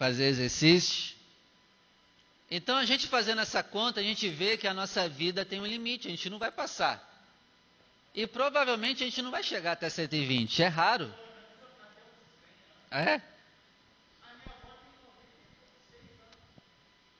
fazer 0.00 0.28
exercício. 0.28 1.14
Então, 2.50 2.78
a 2.78 2.86
gente 2.86 3.06
fazendo 3.06 3.42
essa 3.42 3.62
conta, 3.62 4.00
a 4.00 4.02
gente 4.02 4.30
vê 4.30 4.56
que 4.56 4.66
a 4.66 4.72
nossa 4.72 5.06
vida 5.06 5.44
tem 5.44 5.60
um 5.60 5.66
limite, 5.66 6.08
a 6.08 6.10
gente 6.10 6.30
não 6.30 6.38
vai 6.38 6.50
passar. 6.50 7.06
E 8.14 8.26
provavelmente 8.26 9.02
a 9.02 9.06
gente 9.06 9.20
não 9.20 9.30
vai 9.30 9.42
chegar 9.42 9.72
até 9.72 9.90
120, 9.90 10.62
é 10.62 10.68
raro. 10.68 11.14
É? 12.90 13.20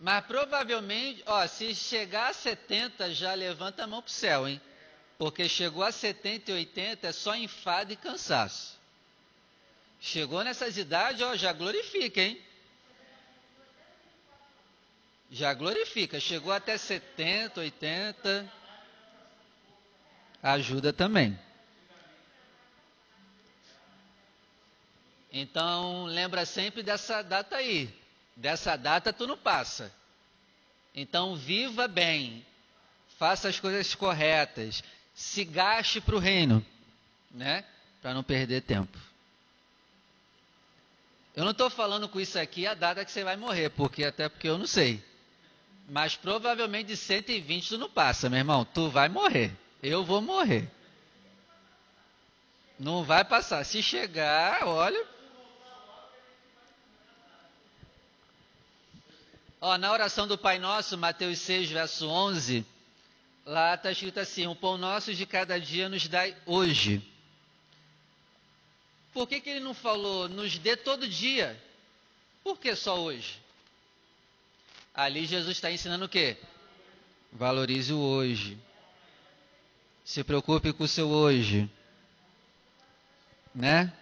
Mas 0.01 0.25
provavelmente, 0.25 1.23
ó, 1.27 1.47
se 1.47 1.75
chegar 1.75 2.31
a 2.31 2.33
70, 2.33 3.13
já 3.13 3.35
levanta 3.35 3.85
a 3.85 3.87
mão 3.87 4.01
para 4.01 4.09
o 4.09 4.13
céu, 4.13 4.49
hein? 4.49 4.59
Porque 5.19 5.47
chegou 5.47 5.83
a 5.85 5.93
70 5.93 6.51
e 6.51 6.55
80 6.55 7.07
é 7.07 7.13
só 7.13 7.37
enfado 7.37 7.93
e 7.93 7.97
cansaço. 7.97 8.81
Chegou 10.01 10.43
nessas 10.43 10.79
idades, 10.79 11.21
ó, 11.21 11.37
já 11.37 11.53
glorifica, 11.53 12.23
hein? 12.23 12.41
Já 15.31 15.53
glorifica. 15.53 16.19
Chegou 16.19 16.51
até 16.51 16.79
70, 16.79 17.61
80. 17.61 18.51
Ajuda 20.43 20.95
também. 20.95 21.39
Então, 25.31 26.07
lembra 26.07 26.47
sempre 26.47 26.83
dessa 26.83 27.21
data 27.21 27.57
aí. 27.57 28.00
Dessa 28.37 28.77
data 28.77 29.13
tu 29.13 29.27
não 29.27 29.37
passa. 29.37 29.93
Então, 30.95 31.37
viva 31.37 31.87
bem. 31.87 32.45
Faça 33.19 33.49
as 33.49 33.61
coisas 33.61 33.95
corretas. 33.95 34.83
Se 35.15 35.45
gaste 35.45 36.01
para 36.01 36.17
o 36.17 36.19
reino, 36.19 36.65
né? 37.31 37.65
Para 38.01 38.15
não 38.15 38.23
perder 38.23 38.63
tempo. 38.63 38.99
Eu 41.37 41.45
não 41.45 41.53
estou 41.53 41.71
falando 41.71 42.09
com 42.09 42.21
isso 42.21 42.39
aqui 42.39 42.67
a 42.67 42.75
data 42.75 43.05
que 43.05 43.11
você 43.11 43.23
vai 43.23 43.37
morrer, 43.37 43.71
porque 43.71 44.05
até 44.05 44.29
porque 44.29 44.49
eu 44.49 44.59
não 44.59 44.67
sei. 44.67 45.03
Mas 45.89 46.17
provavelmente 46.17 46.89
de 46.89 46.97
120 46.97 47.69
tu 47.69 47.79
não 47.79 47.91
passa, 47.91 48.29
meu 48.29 48.39
irmão. 48.39 48.65
Tu 48.65 48.89
vai 48.91 49.09
morrer. 49.09 49.53
Eu 49.83 50.05
vou 50.05 50.21
morrer. 50.21 50.69
Não 52.79 53.05
vai 53.05 53.25
passar. 53.25 53.65
Se 53.65 53.83
chegar, 53.83 54.67
olha. 54.67 55.05
Na 59.61 59.93
oração 59.93 60.27
do 60.27 60.39
Pai 60.39 60.59
Nosso, 60.59 60.97
Mateus 60.97 61.39
6, 61.41 61.71
verso 61.71 62.09
11, 62.09 62.65
lá 63.45 63.75
está 63.75 63.93
escrito 63.93 64.19
assim: 64.19 64.47
O 64.47 64.55
pão 64.55 64.79
nosso 64.79 65.13
de 65.15 65.27
cada 65.27 65.61
dia 65.61 65.87
nos 65.89 66.09
dai 66.09 66.35
hoje. 66.47 67.03
Por 69.13 69.29
que, 69.29 69.41
que 69.41 69.51
ele 69.51 69.61
não 69.61 69.75
falou 69.75 70.29
nos 70.29 70.59
dê 70.59 70.77
todo 70.77 71.07
dia? 71.07 71.63
Por 72.43 72.59
que 72.59 72.75
só 72.75 72.99
hoje? 72.99 73.39
Ali 74.95 75.27
Jesus 75.27 75.59
está 75.59 75.71
ensinando 75.71 76.07
o 76.07 76.09
quê? 76.09 76.39
Valorize 77.31 77.93
o 77.93 77.99
hoje. 77.99 78.59
Se 80.05 80.25
preocupe 80.25 80.73
com 80.73 80.85
o 80.85 80.89
seu 80.89 81.09
hoje. 81.09 81.71
Né? 83.55 83.93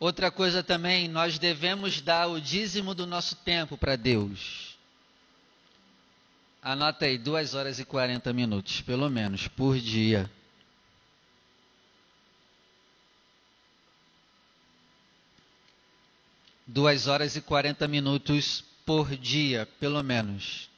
Outra 0.00 0.30
coisa 0.30 0.62
também, 0.62 1.08
nós 1.08 1.38
devemos 1.38 2.00
dar 2.00 2.26
o 2.26 2.40
dízimo 2.40 2.94
do 2.94 3.06
nosso 3.06 3.36
tempo 3.36 3.76
para 3.76 3.96
Deus. 3.96 4.74
Anota 6.62 7.04
aí, 7.04 7.18
2 7.18 7.54
horas 7.54 7.78
e 7.78 7.84
40 7.84 8.32
minutos, 8.32 8.80
pelo 8.80 9.10
menos, 9.10 9.46
por 9.46 9.78
dia. 9.78 10.30
Duas 16.66 17.06
horas 17.06 17.36
e 17.36 17.42
40 17.42 17.86
minutos 17.86 18.64
por 18.86 19.14
dia, 19.14 19.68
pelo 19.78 20.02
menos. 20.02 20.69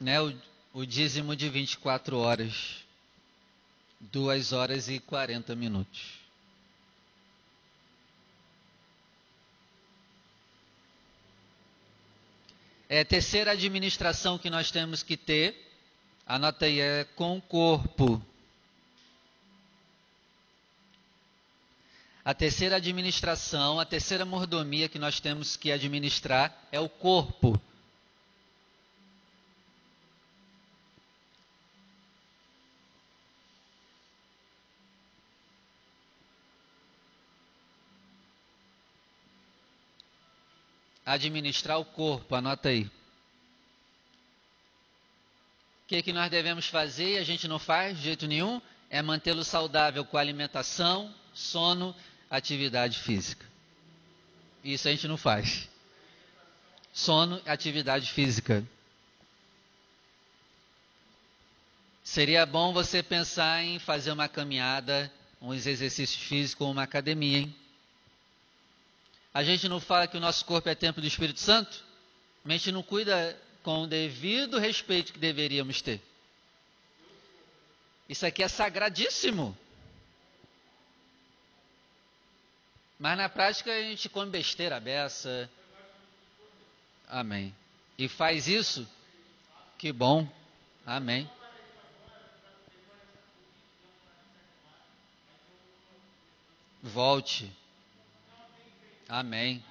Né, 0.00 0.20
o, 0.20 0.34
o 0.72 0.86
dízimo 0.86 1.34
de 1.34 1.48
24 1.48 2.18
horas, 2.18 2.84
2 4.00 4.52
horas 4.52 4.88
e 4.88 4.98
40 5.00 5.54
minutos. 5.56 6.18
É 12.88 13.00
a 13.00 13.04
terceira 13.04 13.50
administração 13.50 14.38
que 14.38 14.48
nós 14.48 14.70
temos 14.70 15.02
que 15.02 15.16
ter, 15.16 15.54
anota 16.26 16.64
aí, 16.64 16.80
é 16.80 17.04
com 17.04 17.36
o 17.36 17.42
corpo. 17.42 18.22
A 22.24 22.32
terceira 22.32 22.76
administração, 22.76 23.78
a 23.78 23.84
terceira 23.84 24.24
mordomia 24.24 24.88
que 24.88 24.98
nós 24.98 25.20
temos 25.20 25.56
que 25.56 25.70
administrar 25.72 26.54
é 26.72 26.80
o 26.80 26.88
corpo. 26.88 27.60
Administrar 41.08 41.78
o 41.80 41.84
corpo, 41.84 42.34
anota 42.34 42.68
aí. 42.68 42.84
O 45.84 45.88
que, 45.88 46.02
que 46.02 46.12
nós 46.12 46.30
devemos 46.30 46.66
fazer 46.66 47.14
e 47.14 47.18
a 47.18 47.24
gente 47.24 47.48
não 47.48 47.58
faz 47.58 47.96
de 47.96 48.04
jeito 48.04 48.26
nenhum? 48.26 48.60
É 48.90 49.00
mantê-lo 49.00 49.42
saudável 49.42 50.04
com 50.04 50.18
alimentação, 50.18 51.12
sono, 51.32 51.96
atividade 52.30 52.98
física. 52.98 53.46
Isso 54.62 54.86
a 54.86 54.90
gente 54.90 55.08
não 55.08 55.16
faz. 55.16 55.68
Sono, 56.92 57.40
atividade 57.46 58.10
física. 58.12 58.62
Seria 62.04 62.44
bom 62.44 62.72
você 62.72 63.02
pensar 63.02 63.62
em 63.62 63.78
fazer 63.78 64.12
uma 64.12 64.28
caminhada, 64.28 65.10
uns 65.40 65.66
exercícios 65.66 66.22
físicos 66.22 66.66
uma 66.66 66.82
academia, 66.82 67.38
hein? 67.38 67.54
A 69.38 69.44
gente 69.44 69.68
não 69.68 69.78
fala 69.78 70.08
que 70.08 70.16
o 70.16 70.20
nosso 70.20 70.44
corpo 70.44 70.68
é 70.68 70.74
templo 70.74 71.00
do 71.00 71.06
Espírito 71.06 71.38
Santo? 71.38 71.84
A 72.44 72.50
gente 72.50 72.72
não 72.72 72.82
cuida 72.82 73.40
com 73.62 73.82
o 73.82 73.86
devido 73.86 74.58
respeito 74.58 75.12
que 75.12 75.18
deveríamos 75.20 75.80
ter. 75.80 76.02
Isso 78.08 78.26
aqui 78.26 78.42
é 78.42 78.48
sagradíssimo. 78.48 79.56
Mas 82.98 83.16
na 83.16 83.28
prática 83.28 83.70
a 83.70 83.80
gente 83.80 84.08
come 84.08 84.28
besteira 84.28 84.80
beça. 84.80 85.48
Amém. 87.06 87.54
E 87.96 88.08
faz 88.08 88.48
isso? 88.48 88.88
Que 89.78 89.92
bom. 89.92 90.28
Amém. 90.84 91.30
Volte. 96.82 97.56
Amém. 99.08 99.64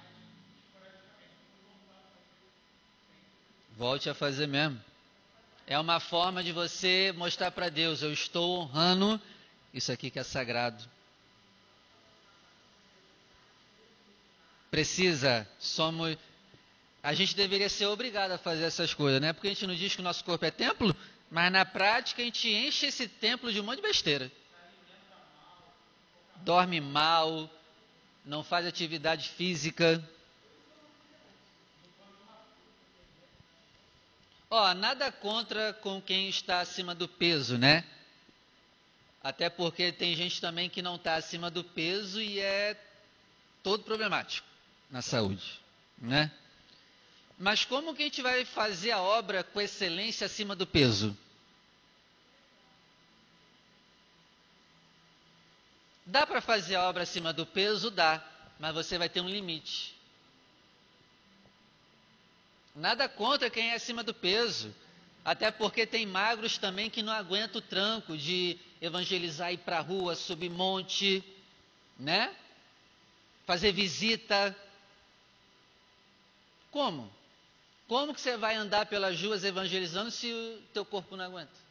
Volte 3.76 4.10
a 4.10 4.14
fazer 4.14 4.48
mesmo. 4.48 4.82
É 5.64 5.78
uma 5.78 6.00
forma 6.00 6.42
de 6.42 6.50
você 6.50 7.12
mostrar 7.16 7.52
para 7.52 7.68
Deus: 7.68 8.02
eu 8.02 8.12
estou 8.12 8.58
honrando 8.58 9.20
isso 9.72 9.92
aqui 9.92 10.10
que 10.10 10.18
é 10.18 10.24
sagrado. 10.24 10.84
Precisa, 14.72 15.48
somos. 15.60 16.18
A 17.00 17.14
gente 17.14 17.36
deveria 17.36 17.68
ser 17.68 17.86
obrigado 17.86 18.32
a 18.32 18.38
fazer 18.38 18.64
essas 18.64 18.92
coisas, 18.92 19.20
né? 19.20 19.32
Porque 19.32 19.46
a 19.46 19.50
gente 19.50 19.68
não 19.68 19.74
diz 19.74 19.94
que 19.94 20.00
o 20.00 20.04
nosso 20.04 20.24
corpo 20.24 20.44
é 20.44 20.50
templo, 20.50 20.94
mas 21.30 21.52
na 21.52 21.64
prática 21.64 22.22
a 22.22 22.24
gente 22.24 22.50
enche 22.50 22.86
esse 22.86 23.06
templo 23.06 23.52
de 23.52 23.60
um 23.60 23.64
monte 23.64 23.76
de 23.76 23.82
besteira. 23.82 24.32
Dorme 26.38 26.80
mal, 26.80 27.48
não 28.24 28.42
faz 28.42 28.66
atividade 28.66 29.28
física. 29.30 30.02
Ó, 34.50 34.74
nada 34.74 35.12
contra 35.12 35.72
com 35.74 36.00
quem 36.00 36.28
está 36.28 36.60
acima 36.60 36.94
do 36.94 37.06
peso, 37.06 37.58
né? 37.58 37.84
Até 39.22 39.50
porque 39.50 39.92
tem 39.92 40.14
gente 40.14 40.40
também 40.40 40.70
que 40.70 40.80
não 40.80 40.96
está 40.96 41.16
acima 41.16 41.50
do 41.50 41.62
peso 41.62 42.20
e 42.20 42.40
é 42.40 42.76
todo 43.62 43.82
problemático 43.82 44.46
na 44.90 45.02
saúde, 45.02 45.60
né? 45.98 46.30
Mas 47.38 47.64
como 47.64 47.94
que 47.94 48.02
a 48.02 48.06
gente 48.06 48.22
vai 48.22 48.44
fazer 48.44 48.90
a 48.90 49.00
obra 49.00 49.44
com 49.44 49.60
excelência 49.60 50.26
acima 50.26 50.56
do 50.56 50.66
peso? 50.66 51.16
Dá 56.08 56.26
para 56.26 56.40
fazer 56.40 56.74
a 56.74 56.88
obra 56.88 57.02
acima 57.02 57.34
do 57.34 57.44
peso? 57.44 57.90
Dá, 57.90 58.24
mas 58.58 58.74
você 58.74 58.96
vai 58.96 59.10
ter 59.10 59.20
um 59.20 59.28
limite. 59.28 59.94
Nada 62.74 63.06
contra 63.10 63.50
quem 63.50 63.72
é 63.72 63.74
acima 63.74 64.02
do 64.02 64.14
peso, 64.14 64.74
até 65.22 65.50
porque 65.50 65.86
tem 65.86 66.06
magros 66.06 66.56
também 66.56 66.88
que 66.88 67.02
não 67.02 67.12
aguentam 67.12 67.58
o 67.58 67.64
tranco 67.64 68.16
de 68.16 68.58
evangelizar, 68.80 69.52
ir 69.52 69.58
para 69.58 69.78
a 69.78 69.82
rua, 69.82 70.16
subir 70.16 70.48
monte, 70.48 71.22
né? 71.98 72.34
Fazer 73.44 73.72
visita. 73.72 74.56
Como? 76.70 77.12
Como 77.86 78.14
que 78.14 78.20
você 78.22 78.38
vai 78.38 78.54
andar 78.54 78.86
pelas 78.86 79.20
ruas 79.20 79.44
evangelizando 79.44 80.10
se 80.10 80.32
o 80.32 80.62
teu 80.72 80.86
corpo 80.86 81.16
não 81.16 81.26
aguenta? 81.26 81.67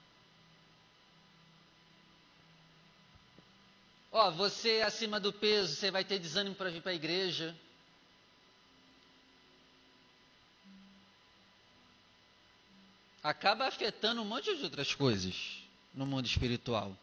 Ó, 4.19 4.32
você 4.32 4.82
acima 4.84 5.19
do 5.19 5.32
peso, 5.32 5.75
você 5.75 5.91
vai 5.91 6.03
ter 6.03 6.17
desânimo 6.17 6.56
para 6.56 6.71
vir 6.71 6.82
para 6.82 6.91
a 6.91 6.95
igreja. 6.95 7.56
Acaba 13.21 13.67
afetando 13.67 14.19
um 14.19 14.25
monte 14.25 14.58
de 14.58 14.63
outras 14.63 14.95
coisas, 14.95 15.62
no 15.93 16.03
mundo 16.03 16.25
espiritual. 16.25 16.97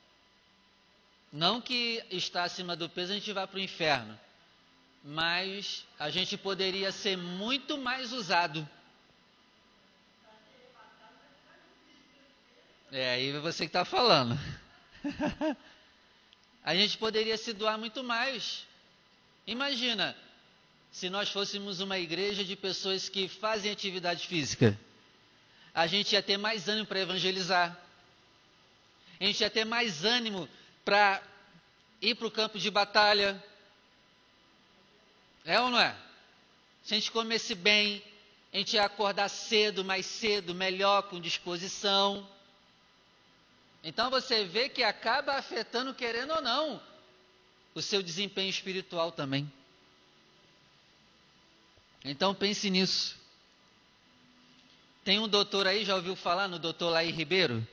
Não 1.33 1.61
que 1.61 2.05
está 2.11 2.43
acima 2.43 2.75
do 2.75 2.89
peso 2.89 3.13
a 3.13 3.15
gente 3.15 3.33
vá 3.33 3.47
para 3.47 3.59
o 3.59 3.63
inferno, 3.63 4.19
mas 5.05 5.87
a 5.97 6.11
gente 6.11 6.37
poderia 6.37 6.91
ser 6.91 7.17
muito 7.17 7.79
mais 7.79 8.13
usado. 8.13 8.69
É, 12.91 13.13
aí 13.13 13.39
você 13.39 13.67
que 13.67 13.69
está 13.69 13.85
falando. 13.85 14.37
a 16.65 16.75
gente 16.75 16.97
poderia 16.97 17.37
se 17.37 17.53
doar 17.53 17.77
muito 17.77 18.03
mais. 18.03 18.67
Imagina, 19.47 20.17
se 20.91 21.11
nós 21.11 21.29
fôssemos 21.29 21.81
uma 21.81 21.99
igreja 21.99 22.43
de 22.43 22.57
pessoas 22.57 23.09
que 23.09 23.29
fazem 23.29 23.71
atividade 23.71 24.27
física. 24.27 24.79
A 25.75 25.87
gente 25.87 26.15
ia 26.15 26.23
ter 26.23 26.39
mais 26.39 26.67
ânimo 26.67 26.87
para 26.87 27.01
evangelizar. 27.01 27.77
A 29.21 29.25
gente 29.25 29.41
ia 29.41 29.51
ter 29.51 29.67
mais 29.67 30.05
ânimo 30.05 30.49
para 30.85 31.23
ir 32.01 32.15
para 32.15 32.27
o 32.27 32.31
campo 32.31 32.59
de 32.59 32.71
batalha. 32.71 33.43
É 35.45 35.61
ou 35.61 35.71
não 35.71 35.81
é? 35.81 35.95
Se 36.83 36.95
a 36.95 36.97
gente 36.97 37.11
comesse 37.11 37.55
bem, 37.55 38.03
a 38.53 38.57
gente 38.57 38.75
ia 38.75 38.85
acordar 38.85 39.29
cedo, 39.29 39.85
mais 39.85 40.07
cedo, 40.07 40.55
melhor, 40.55 41.03
com 41.05 41.21
disposição. 41.21 42.27
Então 43.85 44.11
você 44.11 44.47
vê 44.47 44.71
que 44.71 44.83
acaba 44.83 45.35
afetando, 45.35 45.93
querendo 45.93 46.33
ou 46.33 46.41
não, 46.41 46.81
o 47.75 47.83
seu 47.83 48.03
desempenho 48.03 48.49
espiritual 48.49 49.13
também. 49.13 49.51
Então 52.03 52.35
pense 52.35 52.71
nisso. 52.71 53.15
Tem 55.05 55.19
um 55.19 55.29
doutor 55.29 55.67
aí, 55.67 55.85
já 55.85 55.95
ouviu 55.95 56.17
falar 56.17 56.49
no 56.49 56.59
doutor 56.59 56.89
Laí 56.89 57.11
Ribeiro? 57.11 57.67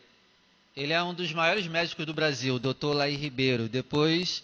Ele 0.76 0.92
é 0.92 1.02
um 1.02 1.14
dos 1.14 1.32
maiores 1.32 1.66
médicos 1.68 2.06
do 2.06 2.14
Brasil, 2.14 2.56
o 2.56 2.60
doutor 2.60 2.94
Laí 2.94 3.16
Ribeiro. 3.16 3.70
Depois 3.70 4.44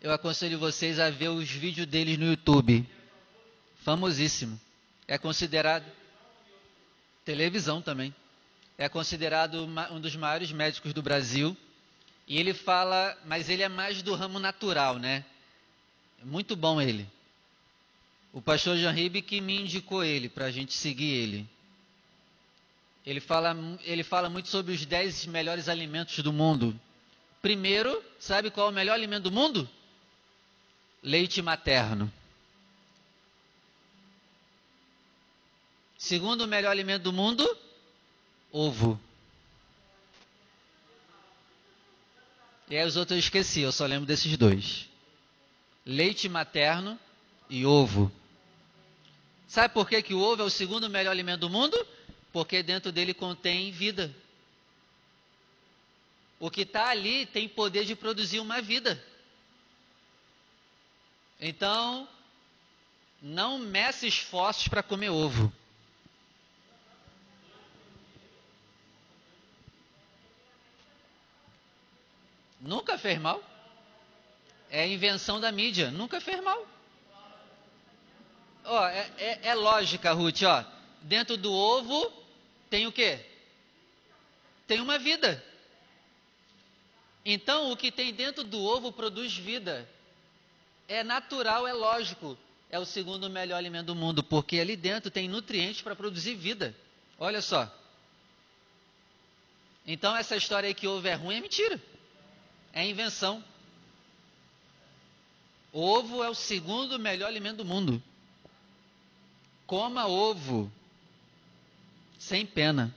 eu 0.00 0.12
aconselho 0.12 0.58
vocês 0.58 0.98
a 0.98 1.10
ver 1.10 1.28
os 1.28 1.48
vídeos 1.48 1.86
deles 1.86 2.18
no 2.18 2.26
YouTube. 2.26 2.84
Famosíssimo. 3.84 4.60
É 5.06 5.16
considerado. 5.16 5.86
Televisão 7.24 7.80
também. 7.80 8.12
É 8.78 8.88
considerado 8.88 9.68
um 9.90 10.00
dos 10.00 10.14
maiores 10.14 10.52
médicos 10.52 10.94
do 10.94 11.02
Brasil. 11.02 11.56
E 12.28 12.38
ele 12.38 12.54
fala, 12.54 13.18
mas 13.24 13.48
ele 13.48 13.64
é 13.64 13.68
mais 13.68 14.02
do 14.02 14.14
ramo 14.14 14.38
natural, 14.38 14.98
né? 14.98 15.24
Muito 16.22 16.54
bom 16.54 16.80
ele. 16.80 17.08
O 18.32 18.40
pastor 18.40 18.76
Jean 18.76 18.92
Ribe 18.92 19.20
que 19.20 19.40
me 19.40 19.62
indicou 19.62 20.04
ele, 20.04 20.28
para 20.28 20.44
a 20.44 20.50
gente 20.50 20.74
seguir 20.74 21.10
ele. 21.10 21.48
Ele 23.04 23.18
fala, 23.20 23.56
ele 23.82 24.04
fala 24.04 24.28
muito 24.28 24.48
sobre 24.48 24.72
os 24.72 24.86
10 24.86 25.26
melhores 25.26 25.68
alimentos 25.68 26.18
do 26.20 26.32
mundo. 26.32 26.78
Primeiro, 27.42 28.04
sabe 28.18 28.50
qual 28.50 28.68
é 28.68 28.70
o 28.70 28.74
melhor 28.74 28.94
alimento 28.94 29.24
do 29.24 29.32
mundo? 29.32 29.68
Leite 31.02 31.40
materno. 31.42 32.12
Segundo 35.96 36.46
melhor 36.46 36.70
alimento 36.70 37.04
do 37.04 37.12
mundo, 37.12 37.58
ovo. 38.52 39.00
E 42.70 42.76
aí 42.76 42.86
os 42.86 42.96
outros 42.96 43.16
eu 43.16 43.18
esqueci, 43.18 43.60
eu 43.60 43.72
só 43.72 43.86
lembro 43.86 44.06
desses 44.06 44.36
dois. 44.36 44.88
Leite 45.86 46.28
materno 46.28 46.98
e 47.48 47.64
ovo. 47.64 48.12
Sabe 49.46 49.72
por 49.72 49.88
que, 49.88 50.02
que 50.02 50.12
o 50.12 50.20
ovo 50.20 50.42
é 50.42 50.44
o 50.44 50.50
segundo 50.50 50.90
melhor 50.90 51.10
alimento 51.10 51.40
do 51.40 51.50
mundo? 51.50 51.86
Porque 52.32 52.62
dentro 52.62 52.92
dele 52.92 53.14
contém 53.14 53.70
vida. 53.70 54.14
O 56.38 56.50
que 56.50 56.60
está 56.60 56.90
ali 56.90 57.24
tem 57.26 57.48
poder 57.48 57.84
de 57.86 57.96
produzir 57.96 58.40
uma 58.40 58.60
vida. 58.60 59.02
Então, 61.40 62.06
não 63.22 63.58
meça 63.58 64.06
esforços 64.06 64.68
para 64.68 64.82
comer 64.82 65.08
ovo. 65.08 65.52
Nunca 72.60 72.98
fez 72.98 73.18
mal. 73.18 73.42
É 74.70 74.86
invenção 74.86 75.40
da 75.40 75.50
mídia. 75.50 75.90
Nunca 75.90 76.20
fez 76.20 76.42
mal. 76.42 76.66
Ó, 78.64 78.86
é, 78.86 79.10
é, 79.18 79.40
é 79.48 79.54
lógica, 79.54 80.12
Ruth, 80.12 80.42
ó. 80.42 80.64
Dentro 81.02 81.36
do 81.36 81.52
ovo 81.52 82.12
tem 82.68 82.86
o 82.86 82.92
quê? 82.92 83.24
Tem 84.66 84.80
uma 84.80 84.98
vida. 84.98 85.42
Então, 87.24 87.70
o 87.70 87.76
que 87.76 87.90
tem 87.90 88.12
dentro 88.12 88.44
do 88.44 88.60
ovo 88.62 88.92
produz 88.92 89.34
vida. 89.34 89.88
É 90.86 91.02
natural, 91.02 91.66
é 91.66 91.72
lógico. 91.72 92.36
É 92.70 92.78
o 92.78 92.84
segundo 92.84 93.30
melhor 93.30 93.56
alimento 93.56 93.86
do 93.86 93.94
mundo, 93.94 94.22
porque 94.22 94.58
ali 94.58 94.76
dentro 94.76 95.10
tem 95.10 95.28
nutrientes 95.28 95.80
para 95.80 95.96
produzir 95.96 96.34
vida. 96.34 96.74
Olha 97.18 97.40
só. 97.40 97.74
Então, 99.86 100.14
essa 100.14 100.36
história 100.36 100.66
aí 100.66 100.74
que 100.74 100.86
ovo 100.86 101.06
é 101.08 101.14
ruim 101.14 101.36
é 101.36 101.40
mentira. 101.40 101.80
É 102.72 102.86
invenção. 102.86 103.42
Ovo 105.72 106.22
é 106.22 106.28
o 106.28 106.34
segundo 106.34 106.98
melhor 106.98 107.26
alimento 107.28 107.58
do 107.58 107.64
mundo. 107.64 108.02
Coma 109.66 110.06
ovo 110.06 110.70
sem 112.18 112.44
pena. 112.46 112.94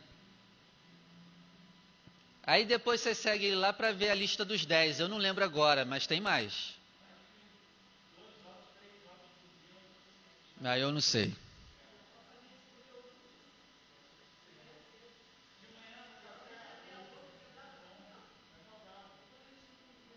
Aí 2.43 2.65
depois 2.65 3.01
você 3.01 3.13
segue 3.13 3.53
lá 3.53 3.71
para 3.71 3.91
ver 3.91 4.09
a 4.09 4.15
lista 4.15 4.43
dos 4.43 4.65
10. 4.65 4.99
Eu 4.99 5.07
não 5.07 5.17
lembro 5.17 5.43
agora, 5.43 5.85
mas 5.85 6.07
tem 6.07 6.19
mais. 6.19 6.73
Aí 10.63 10.65
ah, 10.65 10.77
eu 10.79 10.91
não 10.91 11.01
sei. 11.01 11.33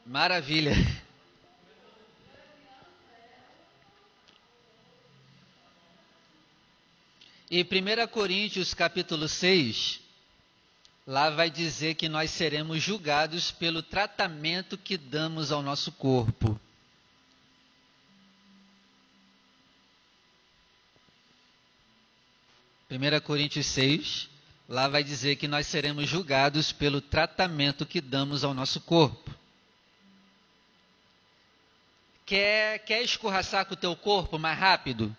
Maravilha. 0.06 0.72
E 7.50 7.62
1 7.62 8.06
Coríntios 8.08 8.74
capítulo 8.74 9.26
6, 9.26 10.00
lá 11.06 11.30
vai 11.30 11.48
dizer 11.48 11.94
que 11.94 12.08
nós 12.08 12.30
seremos 12.30 12.82
julgados 12.82 13.50
pelo 13.50 13.82
tratamento 13.82 14.76
que 14.76 14.98
damos 14.98 15.50
ao 15.50 15.62
nosso 15.62 15.90
corpo. 15.90 16.60
Primeira 22.88 23.22
Coríntios 23.22 23.66
6, 23.66 24.28
lá 24.68 24.86
vai 24.86 25.02
dizer 25.02 25.36
que 25.36 25.48
nós 25.48 25.66
seremos 25.66 26.06
julgados 26.08 26.72
pelo 26.72 27.00
tratamento 27.00 27.86
que 27.86 28.02
damos 28.02 28.44
ao 28.44 28.52
nosso 28.52 28.82
corpo. 28.82 29.33
Quer, 32.26 32.78
quer 32.80 33.02
escorraçar 33.02 33.66
com 33.66 33.74
o 33.74 33.76
teu 33.76 33.94
corpo 33.94 34.38
mais 34.38 34.58
rápido? 34.58 35.14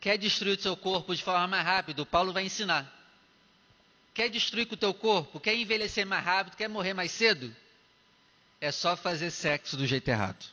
Quer 0.00 0.16
destruir 0.16 0.56
o 0.56 0.62
seu 0.62 0.76
corpo 0.76 1.14
de 1.14 1.22
forma 1.22 1.46
mais 1.48 1.64
rápida? 1.64 2.04
Paulo 2.06 2.32
vai 2.32 2.44
ensinar. 2.44 2.92
Quer 4.12 4.28
destruir 4.28 4.66
com 4.66 4.74
o 4.74 4.78
teu 4.78 4.94
corpo? 4.94 5.40
Quer 5.40 5.56
envelhecer 5.56 6.06
mais 6.06 6.24
rápido? 6.24 6.56
Quer 6.56 6.68
morrer 6.68 6.94
mais 6.94 7.10
cedo? 7.10 7.54
É 8.60 8.70
só 8.70 8.96
fazer 8.96 9.30
sexo 9.30 9.76
do 9.76 9.86
jeito 9.86 10.08
errado. 10.08 10.44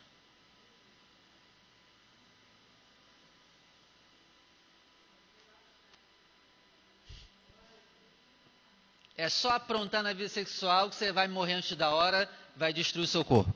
É 9.16 9.30
só 9.30 9.52
aprontar 9.52 10.02
na 10.02 10.14
vida 10.14 10.30
sexual 10.30 10.90
que 10.90 10.96
você 10.96 11.12
vai 11.12 11.28
morrer 11.28 11.54
antes 11.54 11.78
da 11.78 11.92
hora, 11.92 12.28
vai 12.56 12.74
destruir 12.74 13.04
o 13.04 13.08
seu 13.08 13.24
corpo. 13.24 13.54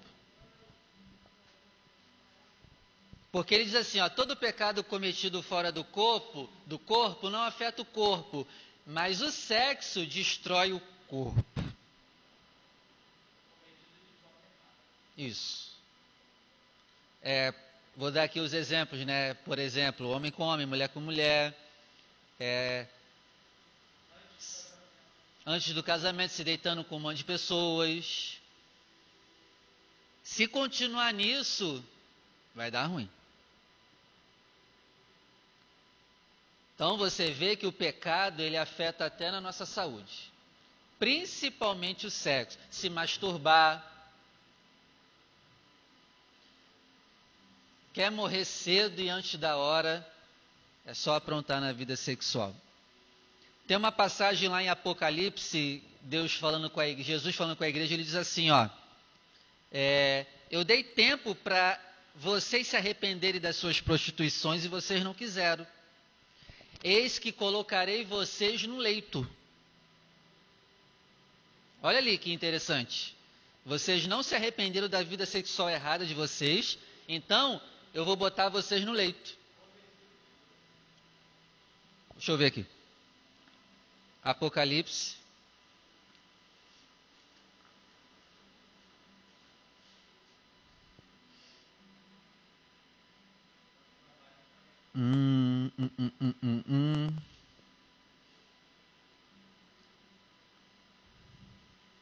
Porque 3.35 3.53
ele 3.53 3.65
diz 3.65 3.75
assim, 3.75 3.99
ó, 3.99 4.07
todo 4.07 4.33
pecado 4.33 4.81
cometido 4.81 5.43
fora 5.43 5.69
do 5.69 5.83
corpo, 5.83 6.49
do 6.65 6.79
corpo 6.79 7.29
não 7.29 7.41
afeta 7.41 7.81
o 7.81 7.85
corpo, 7.85 8.47
mas 8.87 9.19
o 9.19 9.29
sexo 9.29 10.05
destrói 10.05 10.71
o 10.71 10.79
corpo. 11.09 11.43
Isso. 15.17 15.69
É, 17.21 17.53
vou 17.97 18.09
dar 18.09 18.23
aqui 18.23 18.39
os 18.39 18.53
exemplos, 18.53 19.05
né? 19.05 19.33
Por 19.33 19.59
exemplo, 19.59 20.11
homem 20.11 20.31
com 20.31 20.43
homem, 20.43 20.65
mulher 20.65 20.87
com 20.87 21.01
mulher. 21.01 21.53
É, 22.39 22.87
antes 25.45 25.73
do 25.73 25.83
casamento, 25.83 26.31
se 26.31 26.43
deitando 26.45 26.85
com 26.85 26.95
um 26.95 27.01
monte 27.01 27.17
de 27.17 27.25
pessoas. 27.25 28.37
Se 30.23 30.47
continuar 30.47 31.11
nisso, 31.13 31.83
vai 32.55 32.71
dar 32.71 32.85
ruim. 32.85 33.09
Então 36.75 36.97
você 36.97 37.31
vê 37.31 37.55
que 37.55 37.65
o 37.65 37.71
pecado 37.71 38.41
ele 38.41 38.57
afeta 38.57 39.05
até 39.05 39.31
na 39.31 39.39
nossa 39.41 39.65
saúde. 39.65 40.31
principalmente 40.99 42.07
o 42.07 42.11
sexo, 42.11 42.57
se 42.71 42.89
masturbar. 42.89 43.85
Quer 47.93 48.09
morrer 48.11 48.45
cedo 48.45 49.01
e 49.01 49.09
antes 49.09 49.39
da 49.39 49.57
hora, 49.57 50.05
é 50.85 50.93
só 50.93 51.15
aprontar 51.15 51.59
na 51.61 51.71
vida 51.73 51.95
sexual. 51.95 52.55
Tem 53.67 53.75
uma 53.75 53.91
passagem 53.91 54.47
lá 54.49 54.61
em 54.61 54.69
Apocalipse, 54.69 55.83
Deus 56.01 56.33
falando 56.35 56.69
com 56.69 56.79
a 56.79 56.87
igreja, 56.87 57.13
Jesus 57.13 57.35
falando 57.35 57.57
com 57.57 57.63
a 57.63 57.69
igreja, 57.69 57.93
ele 57.93 58.03
diz 58.03 58.15
assim, 58.15 58.51
ó, 58.51 58.69
é, 59.71 60.25
eu 60.51 60.63
dei 60.63 60.83
tempo 60.83 61.33
para 61.33 61.79
vocês 62.15 62.67
se 62.67 62.77
arrependerem 62.77 63.41
das 63.41 63.55
suas 63.55 63.81
prostituições 63.81 64.63
e 64.63 64.69
vocês 64.69 65.03
não 65.03 65.13
quiseram. 65.13 65.65
Eis 66.83 67.17
que 67.19 67.31
colocarei 67.31 68.05
vocês 68.05 68.63
no 68.63 68.77
leito. 68.77 69.27
Olha 71.81 71.97
ali 71.97 72.17
que 72.17 72.31
interessante. 72.31 73.15
Vocês 73.65 74.05
não 74.05 74.21
se 74.21 74.35
arrependeram 74.35 74.87
da 74.87 75.01
vida 75.01 75.25
sexual 75.25 75.69
errada 75.69 76.05
de 76.05 76.13
vocês, 76.13 76.77
então 77.07 77.59
eu 77.93 78.05
vou 78.05 78.15
botar 78.15 78.49
vocês 78.49 78.83
no 78.83 78.91
leito. 78.91 79.37
Deixa 82.13 82.31
eu 82.31 82.37
ver 82.37 82.47
aqui. 82.47 82.65
Apocalipse. 84.23 85.24
Hum, 94.95 95.71
hum, 95.77 95.89
hum, 95.99 96.11
hum, 96.21 96.33
hum, 96.41 96.63
hum. 96.69 97.17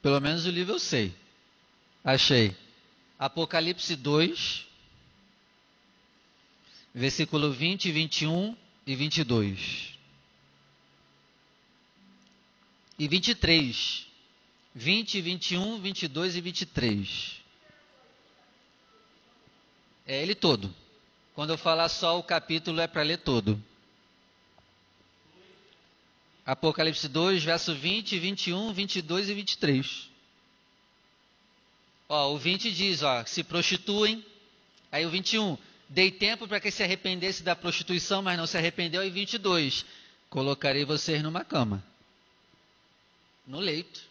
Pelo 0.01 0.19
menos 0.19 0.45
o 0.45 0.51
livro 0.51 0.75
eu 0.75 0.79
sei. 0.79 1.13
Achei. 2.03 2.55
Apocalipse 3.17 3.95
2, 3.95 4.67
versículo 6.93 7.51
20, 7.51 7.91
21 7.91 8.55
e 8.85 8.95
22. 8.95 9.93
e 12.97 13.07
23. 13.07 14.07
20, 14.75 15.21
21, 15.21 15.79
22 15.79 16.35
e 16.35 16.41
23. 16.41 17.41
É 20.05 20.21
ele 20.21 20.33
todo. 20.33 20.73
Quando 21.33 21.51
eu 21.51 21.57
falar 21.57 21.89
só 21.89 22.19
o 22.19 22.23
capítulo, 22.23 22.79
é 22.79 22.87
para 22.87 23.01
ler 23.01 23.17
todo. 23.17 23.61
Apocalipse 26.45 27.07
2, 27.07 27.43
verso 27.43 27.73
20, 27.73 28.19
21, 28.19 28.73
22 28.73 29.29
e 29.29 29.33
23. 29.33 30.09
Ó, 32.09 32.33
o 32.33 32.37
20 32.37 32.71
diz, 32.71 33.01
ó, 33.01 33.25
se 33.25 33.43
prostituem. 33.43 34.23
Aí 34.91 35.05
o 35.05 35.09
21, 35.09 35.57
dei 35.89 36.11
tempo 36.11 36.47
para 36.47 36.59
que 36.59 36.69
se 36.69 36.83
arrependesse 36.83 37.41
da 37.41 37.55
prostituição, 37.55 38.21
mas 38.21 38.37
não 38.37 38.45
se 38.45 38.57
arrependeu. 38.57 39.03
E 39.03 39.09
22, 39.09 39.85
colocarei 40.29 40.85
vocês 40.85 41.23
numa 41.23 41.43
cama 41.43 41.83
no 43.45 43.59
leito. 43.59 44.01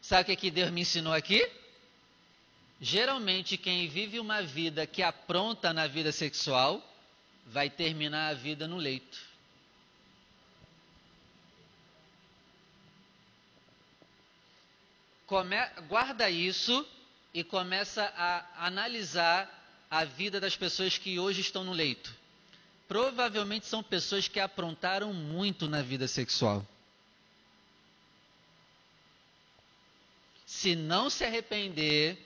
Sabe 0.00 0.22
o 0.22 0.24
que, 0.26 0.36
que 0.36 0.50
Deus 0.50 0.70
me 0.70 0.82
ensinou 0.82 1.12
aqui? 1.12 1.48
Geralmente, 2.82 3.56
quem 3.56 3.88
vive 3.88 4.20
uma 4.20 4.42
vida 4.42 4.86
que 4.86 5.02
apronta 5.02 5.72
na 5.72 5.86
vida 5.86 6.12
sexual, 6.12 6.86
vai 7.46 7.70
terminar 7.70 8.28
a 8.28 8.34
vida 8.34 8.68
no 8.68 8.76
leito. 8.76 9.18
Come, 15.26 15.56
guarda 15.88 16.28
isso 16.28 16.86
e 17.32 17.42
começa 17.42 18.04
a 18.16 18.66
analisar 18.66 19.48
a 19.88 20.04
vida 20.04 20.38
das 20.38 20.54
pessoas 20.54 20.98
que 20.98 21.18
hoje 21.18 21.40
estão 21.40 21.64
no 21.64 21.72
leito 21.72 22.22
provavelmente 22.92 23.64
são 23.64 23.82
pessoas 23.82 24.28
que 24.28 24.38
aprontaram 24.38 25.14
muito 25.14 25.66
na 25.66 25.80
vida 25.80 26.06
sexual. 26.06 26.62
Se 30.44 30.76
não 30.76 31.08
se 31.08 31.24
arrepender, 31.24 32.18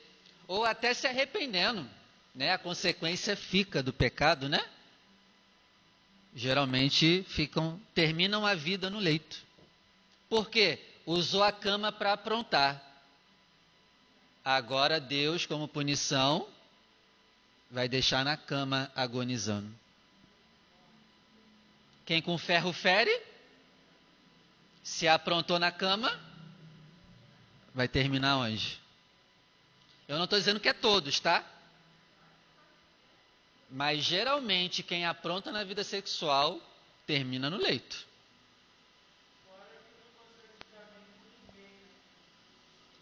ou 0.47 0.65
até 0.65 0.95
se 0.95 1.07
arrependendo, 1.07 1.89
né? 2.35 2.53
A 2.53 2.59
consequência 2.59 3.37
fica 3.37 3.83
do 3.83 3.93
pecado, 3.93 4.49
né? 4.49 4.65
Geralmente 6.35 7.25
ficam, 7.29 7.81
terminam 7.95 8.45
a 8.45 8.55
vida 8.55 8.91
no 8.91 8.99
leito. 8.99 9.39
Por 10.29 10.51
quê? 10.51 10.79
Usou 11.05 11.43
a 11.43 11.53
cama 11.53 11.91
para 11.91 12.13
aprontar. 12.13 12.83
Agora 14.45 15.01
Deus, 15.01 15.47
como 15.47 15.67
punição, 15.67 16.47
vai 17.71 17.89
deixar 17.89 18.25
na 18.25 18.37
cama 18.37 18.91
agonizando. 18.95 19.73
Quem 22.05 22.23
com 22.23 22.39
ferro 22.39 22.73
fere, 22.73 23.21
se 24.83 25.09
aprontou 25.09 25.59
na 25.59 25.73
cama, 25.73 26.17
vai 27.75 27.89
terminar 27.89 28.37
onde? 28.37 28.81
Eu 30.09 30.17
não 30.17 30.25
estou 30.25 30.39
dizendo 30.39 30.61
que 30.61 30.69
é 30.69 30.73
todos, 30.73 31.19
tá? 31.19 31.45
Mas 33.69 34.05
geralmente 34.05 34.83
quem 34.83 35.05
apronta 35.05 35.51
na 35.51 35.65
vida 35.65 35.83
sexual 35.83 36.61
termina 37.07 37.51
no 37.51 37.57
leito. 37.57 38.07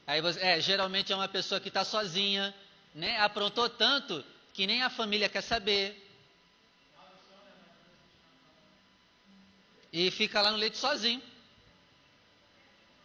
Aí 0.07 0.21
você, 0.21 0.41
é, 0.41 0.61
geralmente 0.61 1.13
é 1.13 1.17
uma 1.17 1.29
pessoa 1.29 1.61
que 1.61 1.69
está 1.69 1.85
sozinha, 1.85 2.55
né? 2.95 3.19
Aprontou 3.21 3.69
tanto 3.69 4.25
que 4.53 4.67
nem 4.67 4.83
a 4.83 4.91
família 4.91 5.29
quer 5.29 5.43
saber. 5.43 6.01
E 9.93 10.11
fica 10.11 10.41
lá 10.41 10.51
no 10.51 10.57
leito 10.57 10.77
sozinho. 10.77 11.23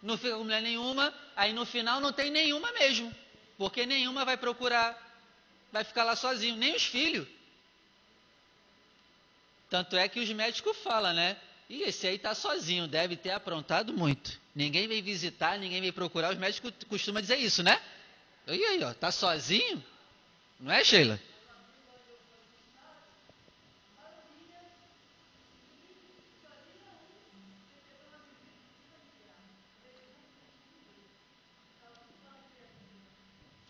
Não 0.01 0.17
fica 0.17 0.35
com 0.37 0.43
mulher 0.43 0.61
nenhuma, 0.61 1.13
aí 1.35 1.51
no 1.51 1.65
final 1.65 1.99
não 1.99 2.13
tem 2.13 2.31
nenhuma 2.31 2.71
mesmo. 2.73 3.13
Porque 3.59 3.85
nenhuma 3.85 4.23
vai 4.23 4.37
procurar, 4.37 4.97
vai 5.69 5.83
ficar 5.83 6.05
lá 6.05 6.15
sozinho, 6.15 6.55
nem 6.55 6.77
os 6.77 6.85
filhos. 6.85 7.27
Tanto 9.69 9.97
é 9.97 10.07
que 10.07 10.21
os 10.21 10.29
médicos 10.29 10.77
falam, 10.77 11.13
né? 11.13 11.35
E 11.67 11.83
esse 11.83 12.07
aí 12.07 12.15
está 12.15 12.33
sozinho, 12.33 12.87
deve 12.87 13.17
ter 13.17 13.31
aprontado 13.31 13.91
muito. 13.91 14.39
Ninguém 14.55 14.87
vem 14.87 15.01
visitar, 15.01 15.59
ninguém 15.59 15.81
vem 15.81 15.91
procurar. 15.91 16.31
Os 16.31 16.39
médicos 16.39 16.71
costumam 16.87 17.21
dizer 17.21 17.35
isso, 17.35 17.61
né? 17.61 17.79
E 18.47 18.63
aí, 18.63 18.81
ó, 18.81 18.93
tá 18.93 19.11
sozinho? 19.11 19.83
Não 20.57 20.71
é, 20.71 20.81
Sheila? 20.81 21.19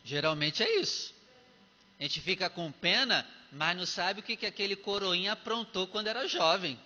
Geralmente 0.09 0.63
é 0.63 0.79
isso. 0.79 1.13
A 1.99 2.01
gente 2.01 2.19
fica 2.19 2.49
com 2.49 2.71
pena, 2.71 3.27
mas 3.51 3.77
não 3.77 3.85
sabe 3.85 4.21
o 4.21 4.23
que, 4.23 4.35
que 4.35 4.47
aquele 4.47 4.75
coroinha 4.75 5.33
aprontou 5.33 5.85
quando 5.85 6.07
era 6.07 6.27
jovem. 6.27 6.79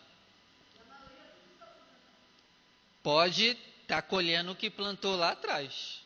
Pode 3.01 3.51
estar 3.81 4.01
tá 4.01 4.01
colhendo 4.01 4.51
o 4.51 4.55
que 4.57 4.69
plantou 4.69 5.15
lá 5.15 5.31
atrás. 5.31 6.01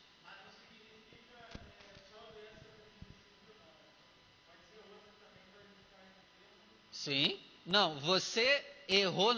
Sim. 6.91 7.39
Não, 7.65 7.99
você 7.99 8.63
errou, 8.87 9.33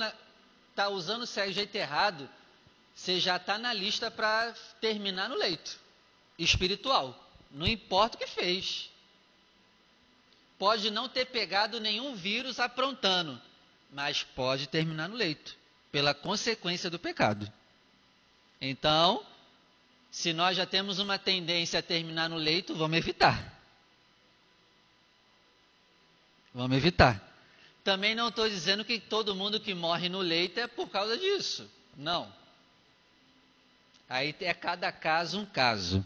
está 0.69 0.89
usando 0.89 1.23
o 1.23 1.51
jeito 1.51 1.75
errado, 1.75 2.29
você 2.93 3.21
já 3.21 3.37
está 3.37 3.57
na 3.57 3.71
lista 3.71 4.11
para 4.11 4.51
terminar 4.81 5.29
no 5.29 5.35
leito 5.35 5.79
espiritual. 6.37 7.28
Não 7.51 7.67
importa 7.67 8.15
o 8.15 8.19
que 8.19 8.27
fez. 8.27 8.89
Pode 10.57 10.91
não 10.91 11.07
ter 11.07 11.25
pegado 11.25 11.79
nenhum 11.79 12.15
vírus 12.15 12.59
aprontando, 12.59 13.41
mas 13.91 14.23
pode 14.23 14.67
terminar 14.67 15.07
no 15.07 15.15
leito, 15.15 15.55
pela 15.91 16.13
consequência 16.13 16.89
do 16.89 16.99
pecado. 16.99 17.51
Então, 18.59 19.25
se 20.11 20.33
nós 20.33 20.57
já 20.57 20.65
temos 20.65 20.99
uma 20.99 21.17
tendência 21.17 21.79
a 21.79 21.83
terminar 21.83 22.29
no 22.29 22.35
leito, 22.35 22.75
vamos 22.75 22.97
evitar. 22.97 23.57
Vamos 26.53 26.75
evitar. 26.75 27.23
Também 27.83 28.13
não 28.13 28.27
estou 28.29 28.49
dizendo 28.49 28.83
que 28.83 28.99
todo 28.99 29.35
mundo 29.35 29.59
que 29.59 29.73
morre 29.73 30.09
no 30.09 30.19
leito 30.19 30.59
é 30.59 30.67
por 30.67 30.89
causa 30.89 31.17
disso. 31.17 31.69
Não. 31.95 32.31
Aí 34.09 34.35
é 34.41 34.53
cada 34.53 34.91
caso 34.91 35.39
um 35.39 35.45
caso. 35.45 36.05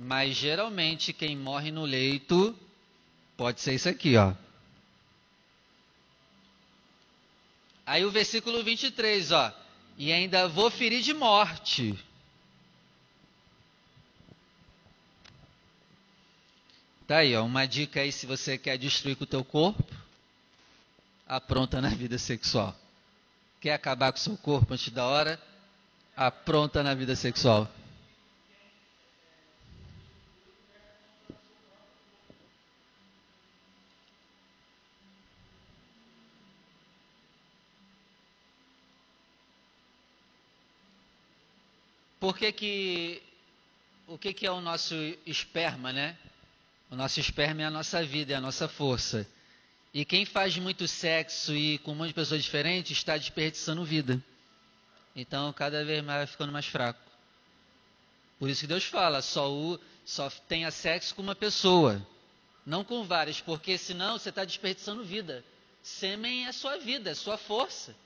Mas 0.00 0.36
geralmente 0.36 1.12
quem 1.12 1.36
morre 1.36 1.72
no 1.72 1.84
leito 1.84 2.56
pode 3.36 3.60
ser 3.60 3.74
isso 3.74 3.88
aqui, 3.88 4.16
ó. 4.16 4.32
Aí 7.84 8.04
o 8.04 8.10
versículo 8.10 8.62
23, 8.62 9.32
ó. 9.32 9.52
E 9.96 10.12
ainda 10.12 10.46
vou 10.46 10.70
ferir 10.70 11.02
de 11.02 11.12
morte. 11.12 11.98
Tá 17.08 17.16
aí, 17.16 17.34
ó, 17.34 17.44
uma 17.44 17.66
dica 17.66 18.00
aí 18.00 18.12
se 18.12 18.24
você 18.24 18.56
quer 18.56 18.78
destruir 18.78 19.16
com 19.16 19.24
o 19.24 19.26
teu 19.26 19.44
corpo, 19.44 19.82
apronta 21.26 21.80
na 21.80 21.88
vida 21.88 22.18
sexual. 22.18 22.72
Quer 23.60 23.72
acabar 23.72 24.12
com 24.12 24.18
o 24.18 24.22
seu 24.22 24.36
corpo 24.36 24.74
antes 24.74 24.92
da 24.92 25.04
hora? 25.04 25.42
Apronta 26.16 26.84
na 26.84 26.94
vida 26.94 27.16
sexual. 27.16 27.68
Por 42.28 42.36
que 42.36 42.52
que 42.52 43.22
o 44.06 44.18
que 44.18 44.34
que 44.34 44.46
é 44.46 44.50
o 44.50 44.60
nosso 44.60 44.94
esperma, 45.24 45.94
né? 45.94 46.14
O 46.90 46.94
nosso 46.94 47.18
esperma 47.18 47.62
é 47.62 47.64
a 47.64 47.70
nossa 47.70 48.04
vida, 48.04 48.34
é 48.34 48.36
a 48.36 48.40
nossa 48.40 48.68
força. 48.68 49.26
E 49.94 50.04
quem 50.04 50.26
faz 50.26 50.54
muito 50.58 50.86
sexo 50.86 51.54
e 51.54 51.78
com 51.78 51.92
um 51.92 51.94
monte 51.94 52.08
de 52.08 52.14
pessoas 52.14 52.44
diferentes 52.44 52.98
está 52.98 53.16
desperdiçando 53.16 53.82
vida. 53.82 54.22
Então, 55.16 55.50
cada 55.54 55.82
vez 55.86 56.04
mais 56.04 56.18
vai 56.18 56.26
ficando 56.26 56.52
mais 56.52 56.66
fraco. 56.66 57.00
Por 58.38 58.50
isso 58.50 58.60
que 58.60 58.66
Deus 58.66 58.84
fala, 58.84 59.22
só, 59.22 59.50
o, 59.50 59.80
só 60.04 60.28
tenha 60.28 60.70
sexo 60.70 61.14
com 61.14 61.22
uma 61.22 61.34
pessoa, 61.34 62.06
não 62.66 62.84
com 62.84 63.04
várias, 63.04 63.40
porque 63.40 63.78
senão 63.78 64.18
você 64.18 64.28
está 64.28 64.44
desperdiçando 64.44 65.02
vida. 65.02 65.42
Sêmen 65.82 66.46
é 66.46 66.52
sua 66.52 66.76
vida, 66.76 67.08
é 67.08 67.14
sua 67.14 67.38
força. 67.38 67.96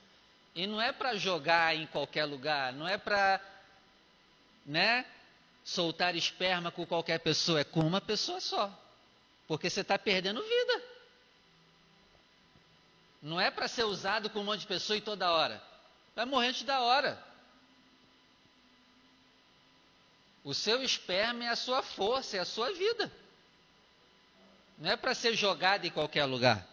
E 0.55 0.65
não 0.65 0.79
é 0.81 0.93
para 0.93 1.17
jogar 1.17 1.75
em 1.75 1.85
qualquer 1.87 2.23
lugar, 2.23 2.71
não 2.71 2.87
é 2.87 2.97
para 2.97 3.41
né, 4.65 5.05
soltar 5.63 6.15
esperma 6.15 6.71
com 6.71 6.85
qualquer 6.85 7.19
pessoa, 7.19 7.61
é 7.61 7.63
com 7.63 7.81
uma 7.81 8.01
pessoa 8.01 8.39
só. 8.39 8.71
Porque 9.47 9.69
você 9.69 9.81
está 9.81 9.97
perdendo 9.97 10.41
vida. 10.41 10.83
Não 13.21 13.39
é 13.39 13.49
para 13.49 13.67
ser 13.67 13.83
usado 13.83 14.29
com 14.29 14.39
um 14.39 14.43
monte 14.43 14.61
de 14.61 14.67
pessoa 14.67 14.97
e 14.97 15.01
toda 15.01 15.31
hora. 15.31 15.61
Vai 16.15 16.25
morrer 16.25 16.47
antes 16.47 16.63
da 16.63 16.81
hora. 16.81 17.21
O 20.43 20.53
seu 20.53 20.83
esperma 20.83 21.45
é 21.45 21.47
a 21.47 21.55
sua 21.55 21.81
força, 21.81 22.35
é 22.35 22.39
a 22.41 22.45
sua 22.45 22.71
vida. 22.73 23.11
Não 24.77 24.91
é 24.91 24.97
para 24.97 25.15
ser 25.15 25.35
jogado 25.35 25.85
em 25.85 25.91
qualquer 25.91 26.25
lugar. 26.25 26.67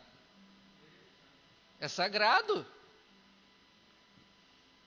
É 1.79 1.87
sagrado. 1.87 2.67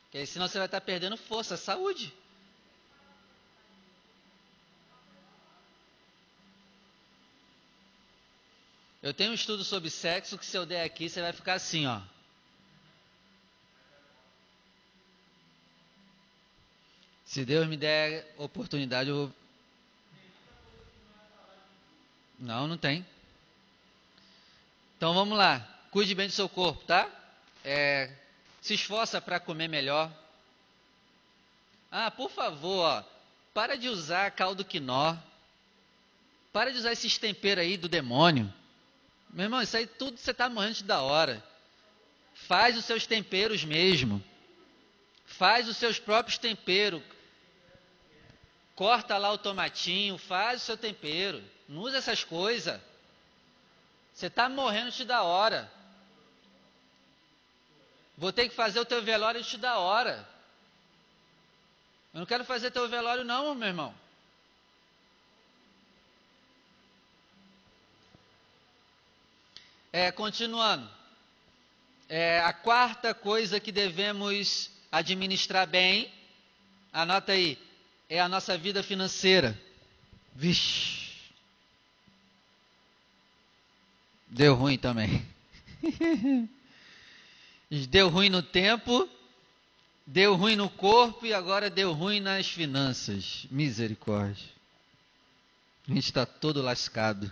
Porque 0.03 0.25
senão 0.25 0.47
você 0.47 0.57
vai 0.57 0.67
estar 0.67 0.81
perdendo 0.81 1.15
força, 1.15 1.55
saúde. 1.55 2.13
Eu 9.03 9.13
tenho 9.13 9.31
um 9.31 9.33
estudo 9.33 9.65
sobre 9.65 9.89
sexo 9.89 10.37
que 10.37 10.45
se 10.45 10.57
eu 10.57 10.65
der 10.65 10.85
aqui, 10.85 11.09
você 11.09 11.21
vai 11.21 11.33
ficar 11.33 11.55
assim, 11.55 11.85
ó. 11.85 11.99
Se 17.25 17.43
Deus 17.43 17.67
me 17.67 17.75
der 17.75 18.33
oportunidade, 18.37 19.09
eu 19.09 19.27
vou. 19.27 19.35
Não, 22.39 22.65
não 22.65 22.77
tem. 22.77 23.05
Então 24.95 25.13
vamos 25.13 25.37
lá. 25.37 25.59
Cuide 25.91 26.15
bem 26.15 26.27
do 26.27 26.33
seu 26.33 26.47
corpo, 26.47 26.81
tá? 26.85 27.09
É, 27.61 28.09
se 28.61 28.73
esforça 28.73 29.19
para 29.19 29.37
comer 29.37 29.67
melhor. 29.67 30.09
Ah, 31.91 32.09
por 32.09 32.31
favor, 32.31 32.85
ó, 32.85 33.03
para 33.53 33.77
de 33.77 33.89
usar 33.89 34.31
caldo 34.31 34.63
quinó. 34.63 35.17
Para 36.53 36.71
de 36.71 36.77
usar 36.77 36.93
esses 36.93 37.17
temperos 37.17 37.65
aí 37.65 37.75
do 37.75 37.89
demônio. 37.89 38.62
Meu 39.33 39.45
irmão, 39.45 39.63
isso 39.63 39.75
aí 39.75 39.87
tudo 39.87 40.15
você 40.17 40.29
está 40.29 40.47
morrendo 40.47 40.83
da 40.83 41.01
hora. 41.01 41.43
Faz 42.35 42.77
os 42.77 42.85
seus 42.85 43.07
temperos 43.07 43.65
mesmo. 43.65 44.23
Faz 45.25 45.67
os 45.67 45.75
seus 45.75 45.97
próprios 45.97 46.37
temperos. 46.37 47.01
Corta 48.75 49.17
lá 49.17 49.31
o 49.31 49.37
tomatinho, 49.37 50.19
faz 50.19 50.61
o 50.61 50.65
seu 50.65 50.77
tempero. 50.77 51.43
Não 51.67 51.81
usa 51.81 51.97
essas 51.97 52.23
coisas. 52.23 52.79
Você 54.13 54.27
está 54.27 54.47
morrendo 54.47 54.91
te 54.91 55.03
da 55.03 55.23
hora. 55.23 55.71
Vou 58.15 58.31
ter 58.31 58.47
que 58.47 58.55
fazer 58.55 58.79
o 58.79 58.85
teu 58.85 59.01
velório 59.01 59.43
te 59.43 59.57
da 59.57 59.79
hora. 59.79 60.27
Eu 62.13 62.19
não 62.19 62.25
quero 62.27 62.45
fazer 62.45 62.69
teu 62.69 62.87
velório 62.87 63.23
não, 63.23 63.55
meu 63.55 63.67
irmão. 63.67 64.02
É, 69.93 70.11
continuando. 70.11 70.89
É, 72.09 72.39
a 72.39 72.51
quarta 72.51 73.13
coisa 73.13 73.59
que 73.59 73.71
devemos 73.71 74.71
administrar 74.91 75.67
bem, 75.67 76.11
anota 76.91 77.33
aí, 77.33 77.59
é 78.09 78.19
a 78.19 78.27
nossa 78.27 78.57
vida 78.57 78.81
financeira. 78.81 79.55
Vixe. 80.33 81.11
Deu 84.27 84.55
ruim 84.55 84.79
também. 84.79 85.23
deu 87.87 88.09
ruim 88.09 88.29
no 88.29 88.41
tempo, 88.41 89.07
deu 90.07 90.35
ruim 90.35 90.55
no 90.55 90.71
corpo 90.71 91.23
e 91.23 91.35
agora 91.35 91.69
deu 91.69 91.93
ruim 91.93 92.19
nas 92.19 92.47
finanças. 92.47 93.45
Misericórdia. 93.51 94.49
A 95.87 95.93
gente 95.93 96.05
está 96.05 96.25
todo 96.25 96.63
lascado. 96.63 97.29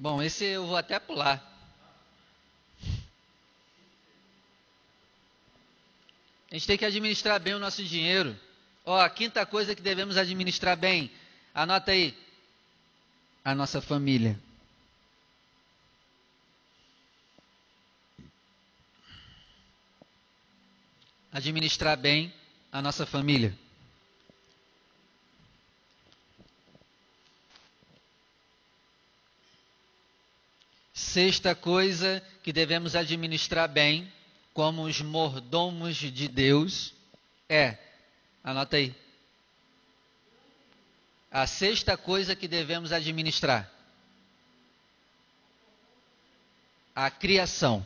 Bom, 0.00 0.22
esse 0.22 0.46
eu 0.46 0.66
vou 0.66 0.78
até 0.78 0.98
pular. 0.98 1.46
A 6.50 6.54
gente 6.54 6.66
tem 6.66 6.78
que 6.78 6.86
administrar 6.86 7.38
bem 7.38 7.52
o 7.52 7.58
nosso 7.58 7.84
dinheiro. 7.84 8.34
Ó, 8.82 8.98
a 8.98 9.10
quinta 9.10 9.44
coisa 9.44 9.74
que 9.74 9.82
devemos 9.82 10.16
administrar 10.16 10.74
bem, 10.74 11.10
anota 11.54 11.90
aí, 11.90 12.16
a 13.44 13.54
nossa 13.54 13.82
família. 13.82 14.40
Administrar 21.30 21.98
bem 21.98 22.32
a 22.72 22.80
nossa 22.80 23.04
família. 23.04 23.54
Sexta 31.12 31.56
coisa 31.56 32.22
que 32.40 32.52
devemos 32.52 32.94
administrar 32.94 33.68
bem, 33.68 34.12
como 34.54 34.84
os 34.84 35.00
mordomos 35.00 35.96
de 35.96 36.28
Deus, 36.28 36.94
é, 37.48 37.76
anota 38.44 38.76
aí, 38.76 38.94
a 41.28 41.48
sexta 41.48 41.96
coisa 41.96 42.36
que 42.36 42.46
devemos 42.46 42.92
administrar, 42.92 43.68
a 46.94 47.10
criação. 47.10 47.84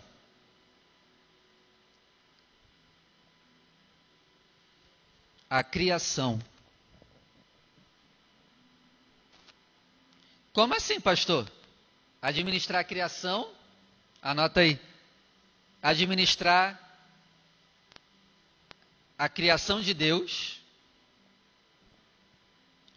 A 5.48 5.64
criação. 5.64 6.38
Como 10.52 10.74
assim, 10.74 11.00
pastor? 11.00 11.50
Administrar 12.24 12.80
a 12.80 12.84
criação, 12.84 13.52
anota 14.22 14.60
aí. 14.60 14.80
Administrar 15.82 16.80
a 19.18 19.28
criação 19.28 19.82
de 19.82 19.92
Deus 19.92 20.58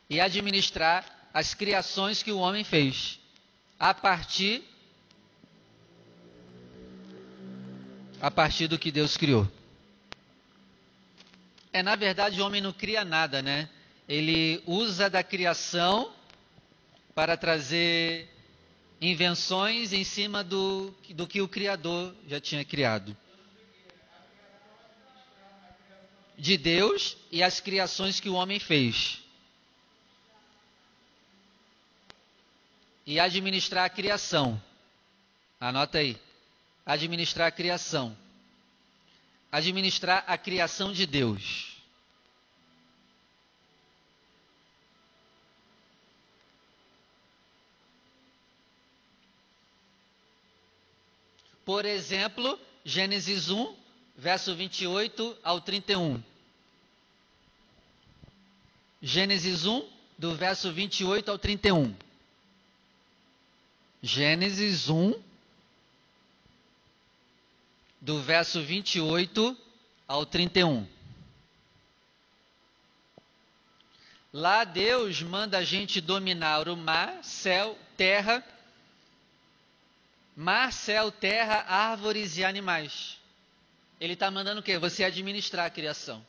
e 0.10 0.22
administrar 0.22 1.28
as 1.34 1.54
criações 1.54 2.24
que 2.24 2.32
o 2.32 2.38
homem 2.38 2.64
fez 2.64 3.20
a 3.78 3.94
partir 3.94 4.64
a 8.22 8.32
partir 8.32 8.70
do 8.70 8.80
que 8.80 8.94
Deus 8.94 9.18
criou. 9.18 9.46
É 11.74 11.84
na 11.84 11.98
verdade 11.98 12.40
o 12.40 12.46
homem 12.46 12.62
não 12.62 12.72
cria 12.72 13.04
nada, 13.04 13.42
né? 13.42 13.68
Ele 14.08 14.64
usa 14.66 15.10
da 15.10 15.22
criação 15.22 16.14
para 17.14 17.36
trazer 17.36 18.37
invenções 19.00 19.94
em 19.94 20.04
cima 20.04 20.44
do, 20.44 20.94
do 21.10 21.28
que 21.28 21.42
o 21.42 21.48
Criador 21.48 22.16
já 22.28 22.40
tinha 22.40 22.66
criado. 22.66 23.16
De 26.38 26.58
Deus 26.58 27.18
e 27.32 27.42
as 27.42 27.60
criações 27.60 28.20
que 28.20 28.30
o 28.30 28.34
homem 28.34 28.60
fez. 28.60 29.22
E 33.06 33.20
administrar 33.20 33.86
a 33.86 33.90
criação. 33.90 34.62
Anota 35.60 36.00
aí. 36.00 36.18
administrar 36.86 37.48
a 37.48 37.52
criação. 37.52 38.16
Administrar 39.52 40.24
a 40.28 40.38
criação 40.38 40.92
de 40.92 41.06
Deus. 41.06 41.77
Por 51.68 51.84
exemplo, 51.84 52.58
Gênesis 52.86 53.50
1, 53.50 53.76
verso 54.16 54.56
28 54.56 55.38
ao 55.44 55.60
31. 55.60 56.24
Gênesis 59.02 59.66
1, 59.66 59.86
do 60.18 60.34
verso 60.34 60.72
28 60.72 61.30
ao 61.30 61.38
31. 61.38 61.94
Gênesis 64.02 64.88
1, 64.88 65.22
do 68.00 68.22
verso 68.22 68.62
28 68.62 69.58
ao 70.08 70.26
31. 70.26 70.88
Lá 74.32 74.64
Deus 74.64 75.22
manda 75.22 75.58
a 75.58 75.64
gente 75.66 76.00
dominar 76.00 76.70
o 76.70 76.78
mar, 76.78 77.22
céu, 77.26 77.78
terra 77.98 78.42
Mar, 80.40 80.72
céu, 80.72 81.12
terra, 81.12 81.66
árvores 81.68 82.38
e 82.38 82.46
animais. 82.46 83.18
Ele 84.00 84.14
está 84.14 84.30
mandando 84.30 84.60
o 84.60 84.64
quê? 84.64 84.78
Você 84.78 85.04
administrar 85.04 85.66
a 85.66 85.70
criação. 85.72 86.24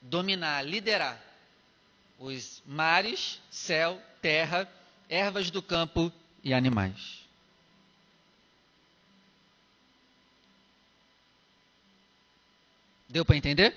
Dominar, 0.00 0.62
liderar. 0.62 1.22
Os 2.18 2.62
mares, 2.64 3.42
céu, 3.50 4.02
terra, 4.22 4.66
ervas 5.06 5.50
do 5.50 5.60
campo 5.60 6.10
e 6.42 6.54
animais. 6.54 7.26
Deu 13.06 13.22
para 13.22 13.36
entender? 13.36 13.74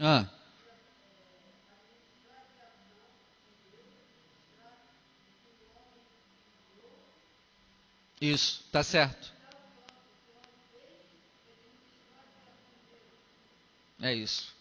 Ah. 0.00 0.39
Isso, 8.20 8.62
tá 8.70 8.82
certo. 8.82 9.32
É 14.00 14.14
isso. 14.14 14.54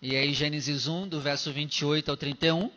E 0.00 0.16
aí, 0.16 0.32
Gênesis 0.32 0.86
1, 0.86 1.08
do 1.08 1.20
verso 1.20 1.52
28 1.52 2.10
ao 2.10 2.16
31, 2.16 2.70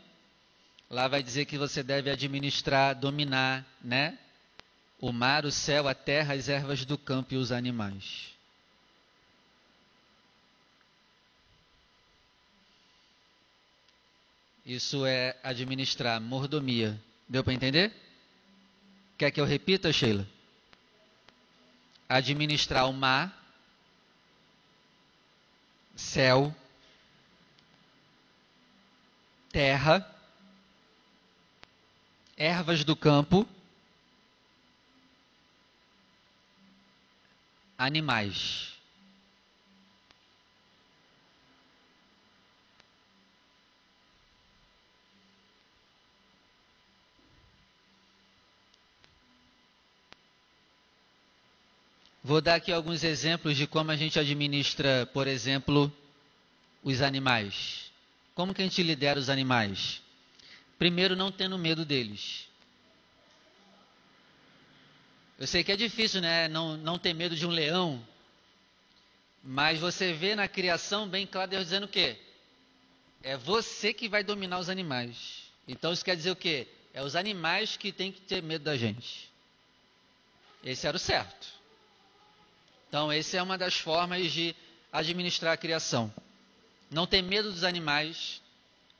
lá 0.90 1.08
vai 1.08 1.22
dizer 1.24 1.46
que 1.46 1.58
você 1.58 1.82
deve 1.84 2.10
administrar, 2.10 2.96
dominar, 2.96 3.66
né? 3.82 4.18
O 5.00 5.12
mar, 5.14 5.46
o 5.46 5.52
céu, 5.52 5.88
a 5.88 5.94
terra, 5.94 6.34
as 6.34 6.50
ervas 6.50 6.84
do 6.84 6.98
campo 6.98 7.34
e 7.34 7.38
os 7.38 7.52
animais. 7.52 8.32
Isso 14.66 15.06
é 15.06 15.38
administrar, 15.44 16.20
mordomia. 16.20 17.00
Deu 17.28 17.44
para 17.44 17.54
entender? 17.54 17.92
Quer 19.22 19.30
que 19.30 19.40
eu 19.40 19.46
repita, 19.46 19.94
Sheila? 19.94 20.28
Administrar 22.10 22.90
o 22.90 22.92
mar, 22.92 23.32
céu, 25.96 26.52
terra, 29.52 30.04
ervas 32.36 32.84
do 32.84 32.96
campo, 32.96 33.48
animais. 37.78 38.71
Vou 52.24 52.40
dar 52.40 52.56
aqui 52.56 52.72
alguns 52.72 53.04
exemplos 53.04 53.58
de 53.58 53.66
como 53.66 53.90
a 53.90 53.96
gente 53.96 54.20
administra, 54.20 55.08
por 55.08 55.28
exemplo, 55.28 55.92
os 56.84 57.02
animais. 57.02 57.92
Como 58.36 58.54
que 58.54 58.62
a 58.62 58.66
gente 58.66 58.84
lidera 58.84 59.20
os 59.20 59.30
animais? 59.30 60.02
Primeiro, 60.78 61.16
não 61.16 61.32
tendo 61.32 61.58
medo 61.58 61.84
deles. 61.84 62.48
Eu 65.40 65.48
sei 65.48 65.64
que 65.64 65.72
é 65.72 65.76
difícil, 65.76 66.22
né? 66.22 66.48
Não, 66.48 66.78
não 66.78 67.00
ter 67.00 67.14
medo 67.16 67.36
de 67.36 67.48
um 67.48 67.50
leão. 67.50 68.06
Mas 69.44 69.80
você 69.80 70.14
vê 70.14 70.36
na 70.36 70.48
criação 70.48 71.08
bem 71.08 71.26
claro 71.26 71.50
Deus 71.50 71.64
dizendo 71.64 71.86
o 71.86 71.90
quê? 71.90 72.16
É 73.24 73.36
você 73.36 73.92
que 73.92 74.08
vai 74.08 74.24
dominar 74.24 74.60
os 74.60 74.70
animais. 74.70 75.44
Então 75.68 75.92
isso 75.92 76.06
quer 76.06 76.16
dizer 76.16 76.30
o 76.30 76.36
quê? 76.36 76.68
É 76.94 77.02
os 77.02 77.16
animais 77.16 77.76
que 77.78 77.92
têm 77.92 78.12
que 78.12 78.22
ter 78.22 78.44
medo 78.44 78.64
da 78.64 78.78
gente. 78.78 79.32
Esse 80.64 80.86
era 80.86 80.96
o 80.96 81.00
certo. 81.00 81.61
Então, 82.92 83.10
essa 83.10 83.38
é 83.38 83.42
uma 83.42 83.58
das 83.58 83.76
formas 83.76 84.34
de 84.34 84.54
administrar 84.92 85.54
a 85.54 85.58
criação. 85.58 86.14
Não 86.90 87.08
ter 87.08 87.22
medo 87.22 87.50
dos 87.50 87.64
animais. 87.64 88.42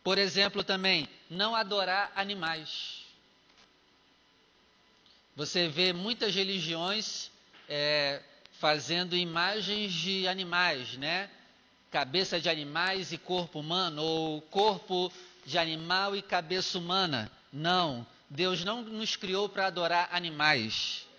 Por 0.02 0.18
exemplo, 0.18 0.64
também, 0.64 1.10
não 1.30 1.54
adorar 1.54 2.10
animais. 2.16 3.02
Você 5.36 5.68
vê 5.68 5.92
muitas 5.92 6.34
religiões 6.34 7.30
é, 7.68 8.22
fazendo 8.62 9.14
imagens 9.14 9.92
de 9.92 10.26
animais, 10.26 10.94
né? 10.94 11.30
Cabeça 11.92 12.40
de 12.40 12.48
animais 12.48 13.12
e 13.12 13.18
corpo 13.18 13.60
humano, 13.60 14.02
ou 14.02 14.42
corpo 14.44 15.12
de 15.46 15.58
animal 15.58 16.16
e 16.16 16.22
cabeça 16.22 16.78
humana. 16.78 17.30
Não, 17.52 18.08
Deus 18.30 18.64
não 18.64 18.84
nos 18.84 19.18
criou 19.18 19.50
para 19.50 19.68
adorar 19.68 20.08
animais 20.14 21.11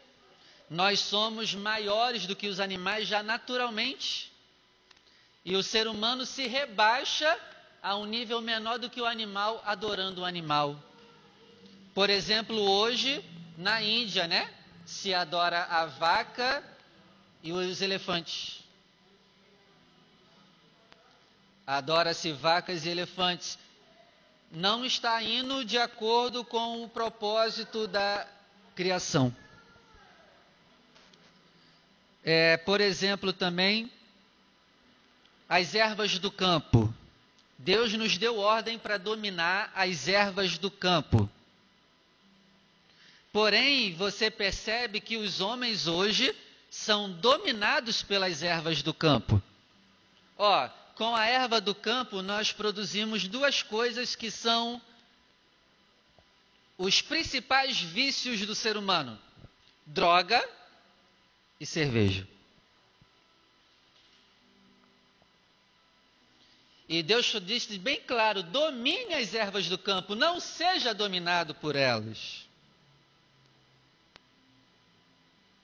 nós 0.72 1.00
somos 1.00 1.54
maiores 1.54 2.26
do 2.26 2.34
que 2.34 2.48
os 2.48 2.58
animais 2.58 3.06
já 3.06 3.22
naturalmente. 3.22 4.32
E 5.44 5.54
o 5.54 5.62
ser 5.62 5.86
humano 5.86 6.24
se 6.24 6.46
rebaixa 6.46 7.38
a 7.82 7.94
um 7.94 8.06
nível 8.06 8.40
menor 8.40 8.78
do 8.78 8.88
que 8.88 9.00
o 9.00 9.04
animal 9.04 9.62
adorando 9.66 10.22
o 10.22 10.24
animal. 10.24 10.82
Por 11.94 12.08
exemplo, 12.08 12.58
hoje 12.58 13.22
na 13.58 13.82
Índia, 13.82 14.26
né? 14.26 14.50
Se 14.86 15.12
adora 15.12 15.62
a 15.64 15.84
vaca 15.84 16.64
e 17.42 17.52
os 17.52 17.82
elefantes. 17.82 18.64
Adora-se 21.66 22.32
vacas 22.32 22.86
e 22.86 22.88
elefantes. 22.88 23.58
Não 24.50 24.86
está 24.86 25.22
indo 25.22 25.66
de 25.66 25.76
acordo 25.76 26.42
com 26.46 26.82
o 26.82 26.88
propósito 26.88 27.86
da 27.86 28.26
criação. 28.74 29.36
É, 32.24 32.56
por 32.56 32.80
exemplo, 32.80 33.32
também 33.32 33.90
as 35.48 35.74
ervas 35.74 36.18
do 36.18 36.30
campo. 36.30 36.92
Deus 37.58 37.92
nos 37.94 38.16
deu 38.16 38.38
ordem 38.38 38.78
para 38.78 38.96
dominar 38.96 39.72
as 39.74 40.08
ervas 40.08 40.56
do 40.58 40.70
campo. 40.70 41.28
Porém, 43.32 43.94
você 43.94 44.30
percebe 44.30 45.00
que 45.00 45.16
os 45.16 45.40
homens 45.40 45.86
hoje 45.86 46.34
são 46.70 47.10
dominados 47.10 48.02
pelas 48.02 48.42
ervas 48.42 48.82
do 48.82 48.94
campo. 48.94 49.42
Ó, 50.38 50.68
com 50.94 51.14
a 51.14 51.26
erva 51.26 51.60
do 51.60 51.74
campo 51.74 52.22
nós 52.22 52.52
produzimos 52.52 53.26
duas 53.26 53.62
coisas 53.62 54.14
que 54.14 54.30
são 54.30 54.80
os 56.78 57.00
principais 57.00 57.80
vícios 57.80 58.44
do 58.46 58.54
ser 58.54 58.76
humano: 58.76 59.18
droga 59.86 60.42
e 61.62 61.66
cerveja. 61.66 62.26
E 66.88 67.04
Deus 67.04 67.32
disse 67.46 67.78
bem 67.78 68.00
claro: 68.00 68.42
domine 68.42 69.14
as 69.14 69.32
ervas 69.32 69.68
do 69.68 69.78
campo, 69.78 70.16
não 70.16 70.40
seja 70.40 70.92
dominado 70.92 71.54
por 71.54 71.76
elas. 71.76 72.48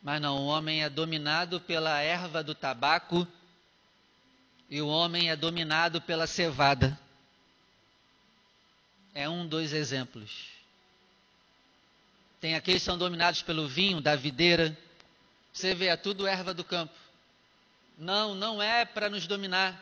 Mas 0.00 0.22
não, 0.22 0.38
o 0.38 0.46
homem 0.46 0.84
é 0.84 0.88
dominado 0.88 1.60
pela 1.60 1.98
erva 1.98 2.44
do 2.44 2.54
tabaco 2.54 3.26
e 4.70 4.80
o 4.80 4.86
homem 4.86 5.30
é 5.30 5.34
dominado 5.34 6.00
pela 6.00 6.28
cevada. 6.28 6.96
É 9.12 9.28
um 9.28 9.48
dos 9.48 9.72
exemplos. 9.72 10.46
Tem 12.40 12.54
aqueles 12.54 12.82
que 12.82 12.86
são 12.86 12.96
dominados 12.96 13.42
pelo 13.42 13.66
vinho 13.66 14.00
da 14.00 14.14
videira 14.14 14.78
você 15.58 15.74
vê, 15.74 15.86
é 15.86 15.96
tudo 15.96 16.26
erva 16.26 16.54
do 16.54 16.64
campo. 16.64 16.94
Não, 17.98 18.34
não 18.34 18.62
é 18.62 18.84
para 18.84 19.10
nos 19.10 19.26
dominar. 19.26 19.78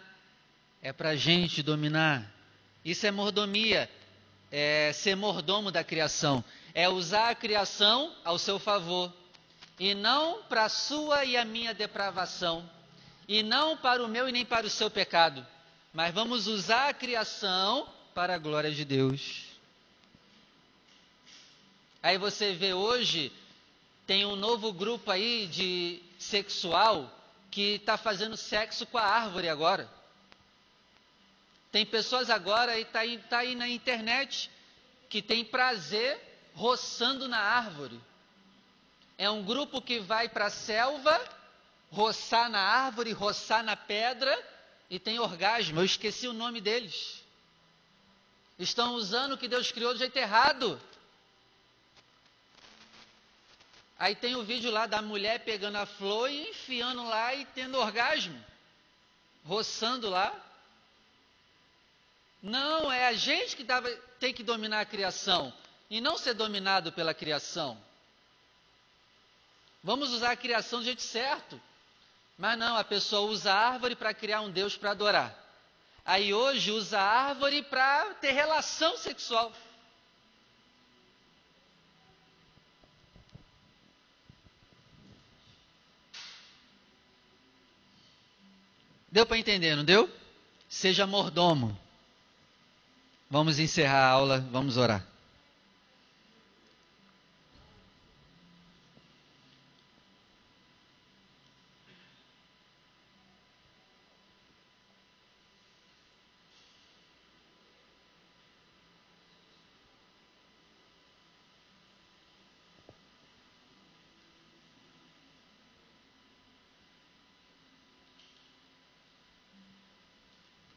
É 0.80 0.92
para 0.92 1.10
a 1.10 1.16
gente 1.16 1.62
dominar. 1.62 2.32
Isso 2.84 3.06
é 3.06 3.10
mordomia. 3.10 3.90
é 4.50 4.92
ser 4.92 5.16
mordomo 5.16 5.70
da 5.70 5.82
criação, 5.82 6.44
é 6.72 6.88
usar 6.88 7.30
a 7.30 7.34
criação 7.34 8.14
ao 8.24 8.38
seu 8.38 8.58
favor, 8.58 9.12
e 9.78 9.94
não 9.94 10.42
para 10.44 10.64
a 10.64 10.68
sua 10.68 11.24
e 11.24 11.36
a 11.36 11.44
minha 11.44 11.74
depravação, 11.74 12.68
e 13.28 13.42
não 13.42 13.76
para 13.76 14.04
o 14.04 14.08
meu 14.08 14.28
e 14.28 14.32
nem 14.32 14.44
para 14.44 14.66
o 14.66 14.70
seu 14.70 14.90
pecado, 14.90 15.46
mas 15.92 16.14
vamos 16.14 16.46
usar 16.46 16.88
a 16.88 16.94
criação 16.94 17.88
para 18.14 18.34
a 18.34 18.38
glória 18.38 18.70
de 18.70 18.84
Deus. 18.84 19.44
Aí 22.02 22.18
você 22.18 22.54
vê 22.54 22.72
hoje, 22.72 23.32
tem 24.06 24.24
um 24.24 24.36
novo 24.36 24.72
grupo 24.72 25.10
aí 25.10 25.46
de 25.48 26.00
sexual 26.18 27.12
que 27.50 27.74
está 27.74 27.96
fazendo 27.96 28.36
sexo 28.36 28.86
com 28.86 28.98
a 28.98 29.02
árvore 29.02 29.48
agora. 29.48 29.90
Tem 31.72 31.84
pessoas 31.84 32.30
agora, 32.30 32.78
e 32.78 32.82
está 32.82 33.00
aí, 33.00 33.18
tá 33.18 33.38
aí 33.38 33.54
na 33.54 33.68
internet, 33.68 34.50
que 35.08 35.20
tem 35.20 35.44
prazer 35.44 36.18
roçando 36.54 37.28
na 37.28 37.38
árvore. 37.38 38.00
É 39.18 39.28
um 39.28 39.42
grupo 39.42 39.82
que 39.82 39.98
vai 39.98 40.28
para 40.28 40.46
a 40.46 40.50
selva, 40.50 41.20
roçar 41.90 42.48
na 42.48 42.60
árvore, 42.60 43.12
roçar 43.12 43.64
na 43.64 43.76
pedra 43.76 44.38
e 44.88 44.98
tem 44.98 45.18
orgasmo. 45.18 45.80
Eu 45.80 45.84
esqueci 45.84 46.28
o 46.28 46.32
nome 46.32 46.60
deles. 46.60 47.22
Estão 48.58 48.94
usando 48.94 49.32
o 49.32 49.38
que 49.38 49.48
Deus 49.48 49.72
criou 49.72 49.92
do 49.92 49.98
jeito 49.98 50.16
errado. 50.16 50.80
Aí 53.98 54.14
tem 54.14 54.36
o 54.36 54.42
vídeo 54.42 54.70
lá 54.70 54.86
da 54.86 55.00
mulher 55.00 55.40
pegando 55.40 55.76
a 55.76 55.86
flor 55.86 56.30
e 56.30 56.50
enfiando 56.50 57.02
lá 57.04 57.34
e 57.34 57.44
tendo 57.46 57.78
orgasmo, 57.78 58.38
roçando 59.44 60.10
lá. 60.10 60.34
Não, 62.42 62.92
é 62.92 63.06
a 63.06 63.14
gente 63.14 63.56
que 63.56 63.64
dava, 63.64 63.90
tem 64.20 64.34
que 64.34 64.42
dominar 64.42 64.80
a 64.80 64.86
criação 64.86 65.52
e 65.88 66.00
não 66.00 66.18
ser 66.18 66.34
dominado 66.34 66.92
pela 66.92 67.14
criação. 67.14 67.80
Vamos 69.82 70.12
usar 70.12 70.32
a 70.32 70.36
criação 70.36 70.80
do 70.80 70.84
jeito 70.84 71.02
certo. 71.02 71.60
Mas 72.36 72.58
não, 72.58 72.76
a 72.76 72.84
pessoa 72.84 73.30
usa 73.30 73.52
a 73.52 73.68
árvore 73.68 73.96
para 73.96 74.12
criar 74.12 74.42
um 74.42 74.50
Deus 74.50 74.76
para 74.76 74.90
adorar. 74.90 75.34
Aí 76.04 76.34
hoje 76.34 76.70
usa 76.70 77.00
a 77.00 77.28
árvore 77.28 77.62
para 77.62 78.14
ter 78.14 78.32
relação 78.32 78.96
sexual. 78.98 79.52
Deu 89.16 89.24
para 89.24 89.38
entender, 89.38 89.74
não 89.74 89.82
deu? 89.82 90.10
Seja 90.68 91.06
mordomo. 91.06 91.74
Vamos 93.30 93.58
encerrar 93.58 94.00
a 94.02 94.10
aula, 94.10 94.46
vamos 94.52 94.76
orar. 94.76 95.02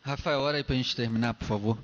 Rafael, 0.09 0.39
ora 0.39 0.57
aí 0.57 0.63
para 0.63 0.73
a 0.73 0.77
gente 0.77 0.95
terminar, 0.95 1.35
por 1.35 1.45
favor. 1.45 1.77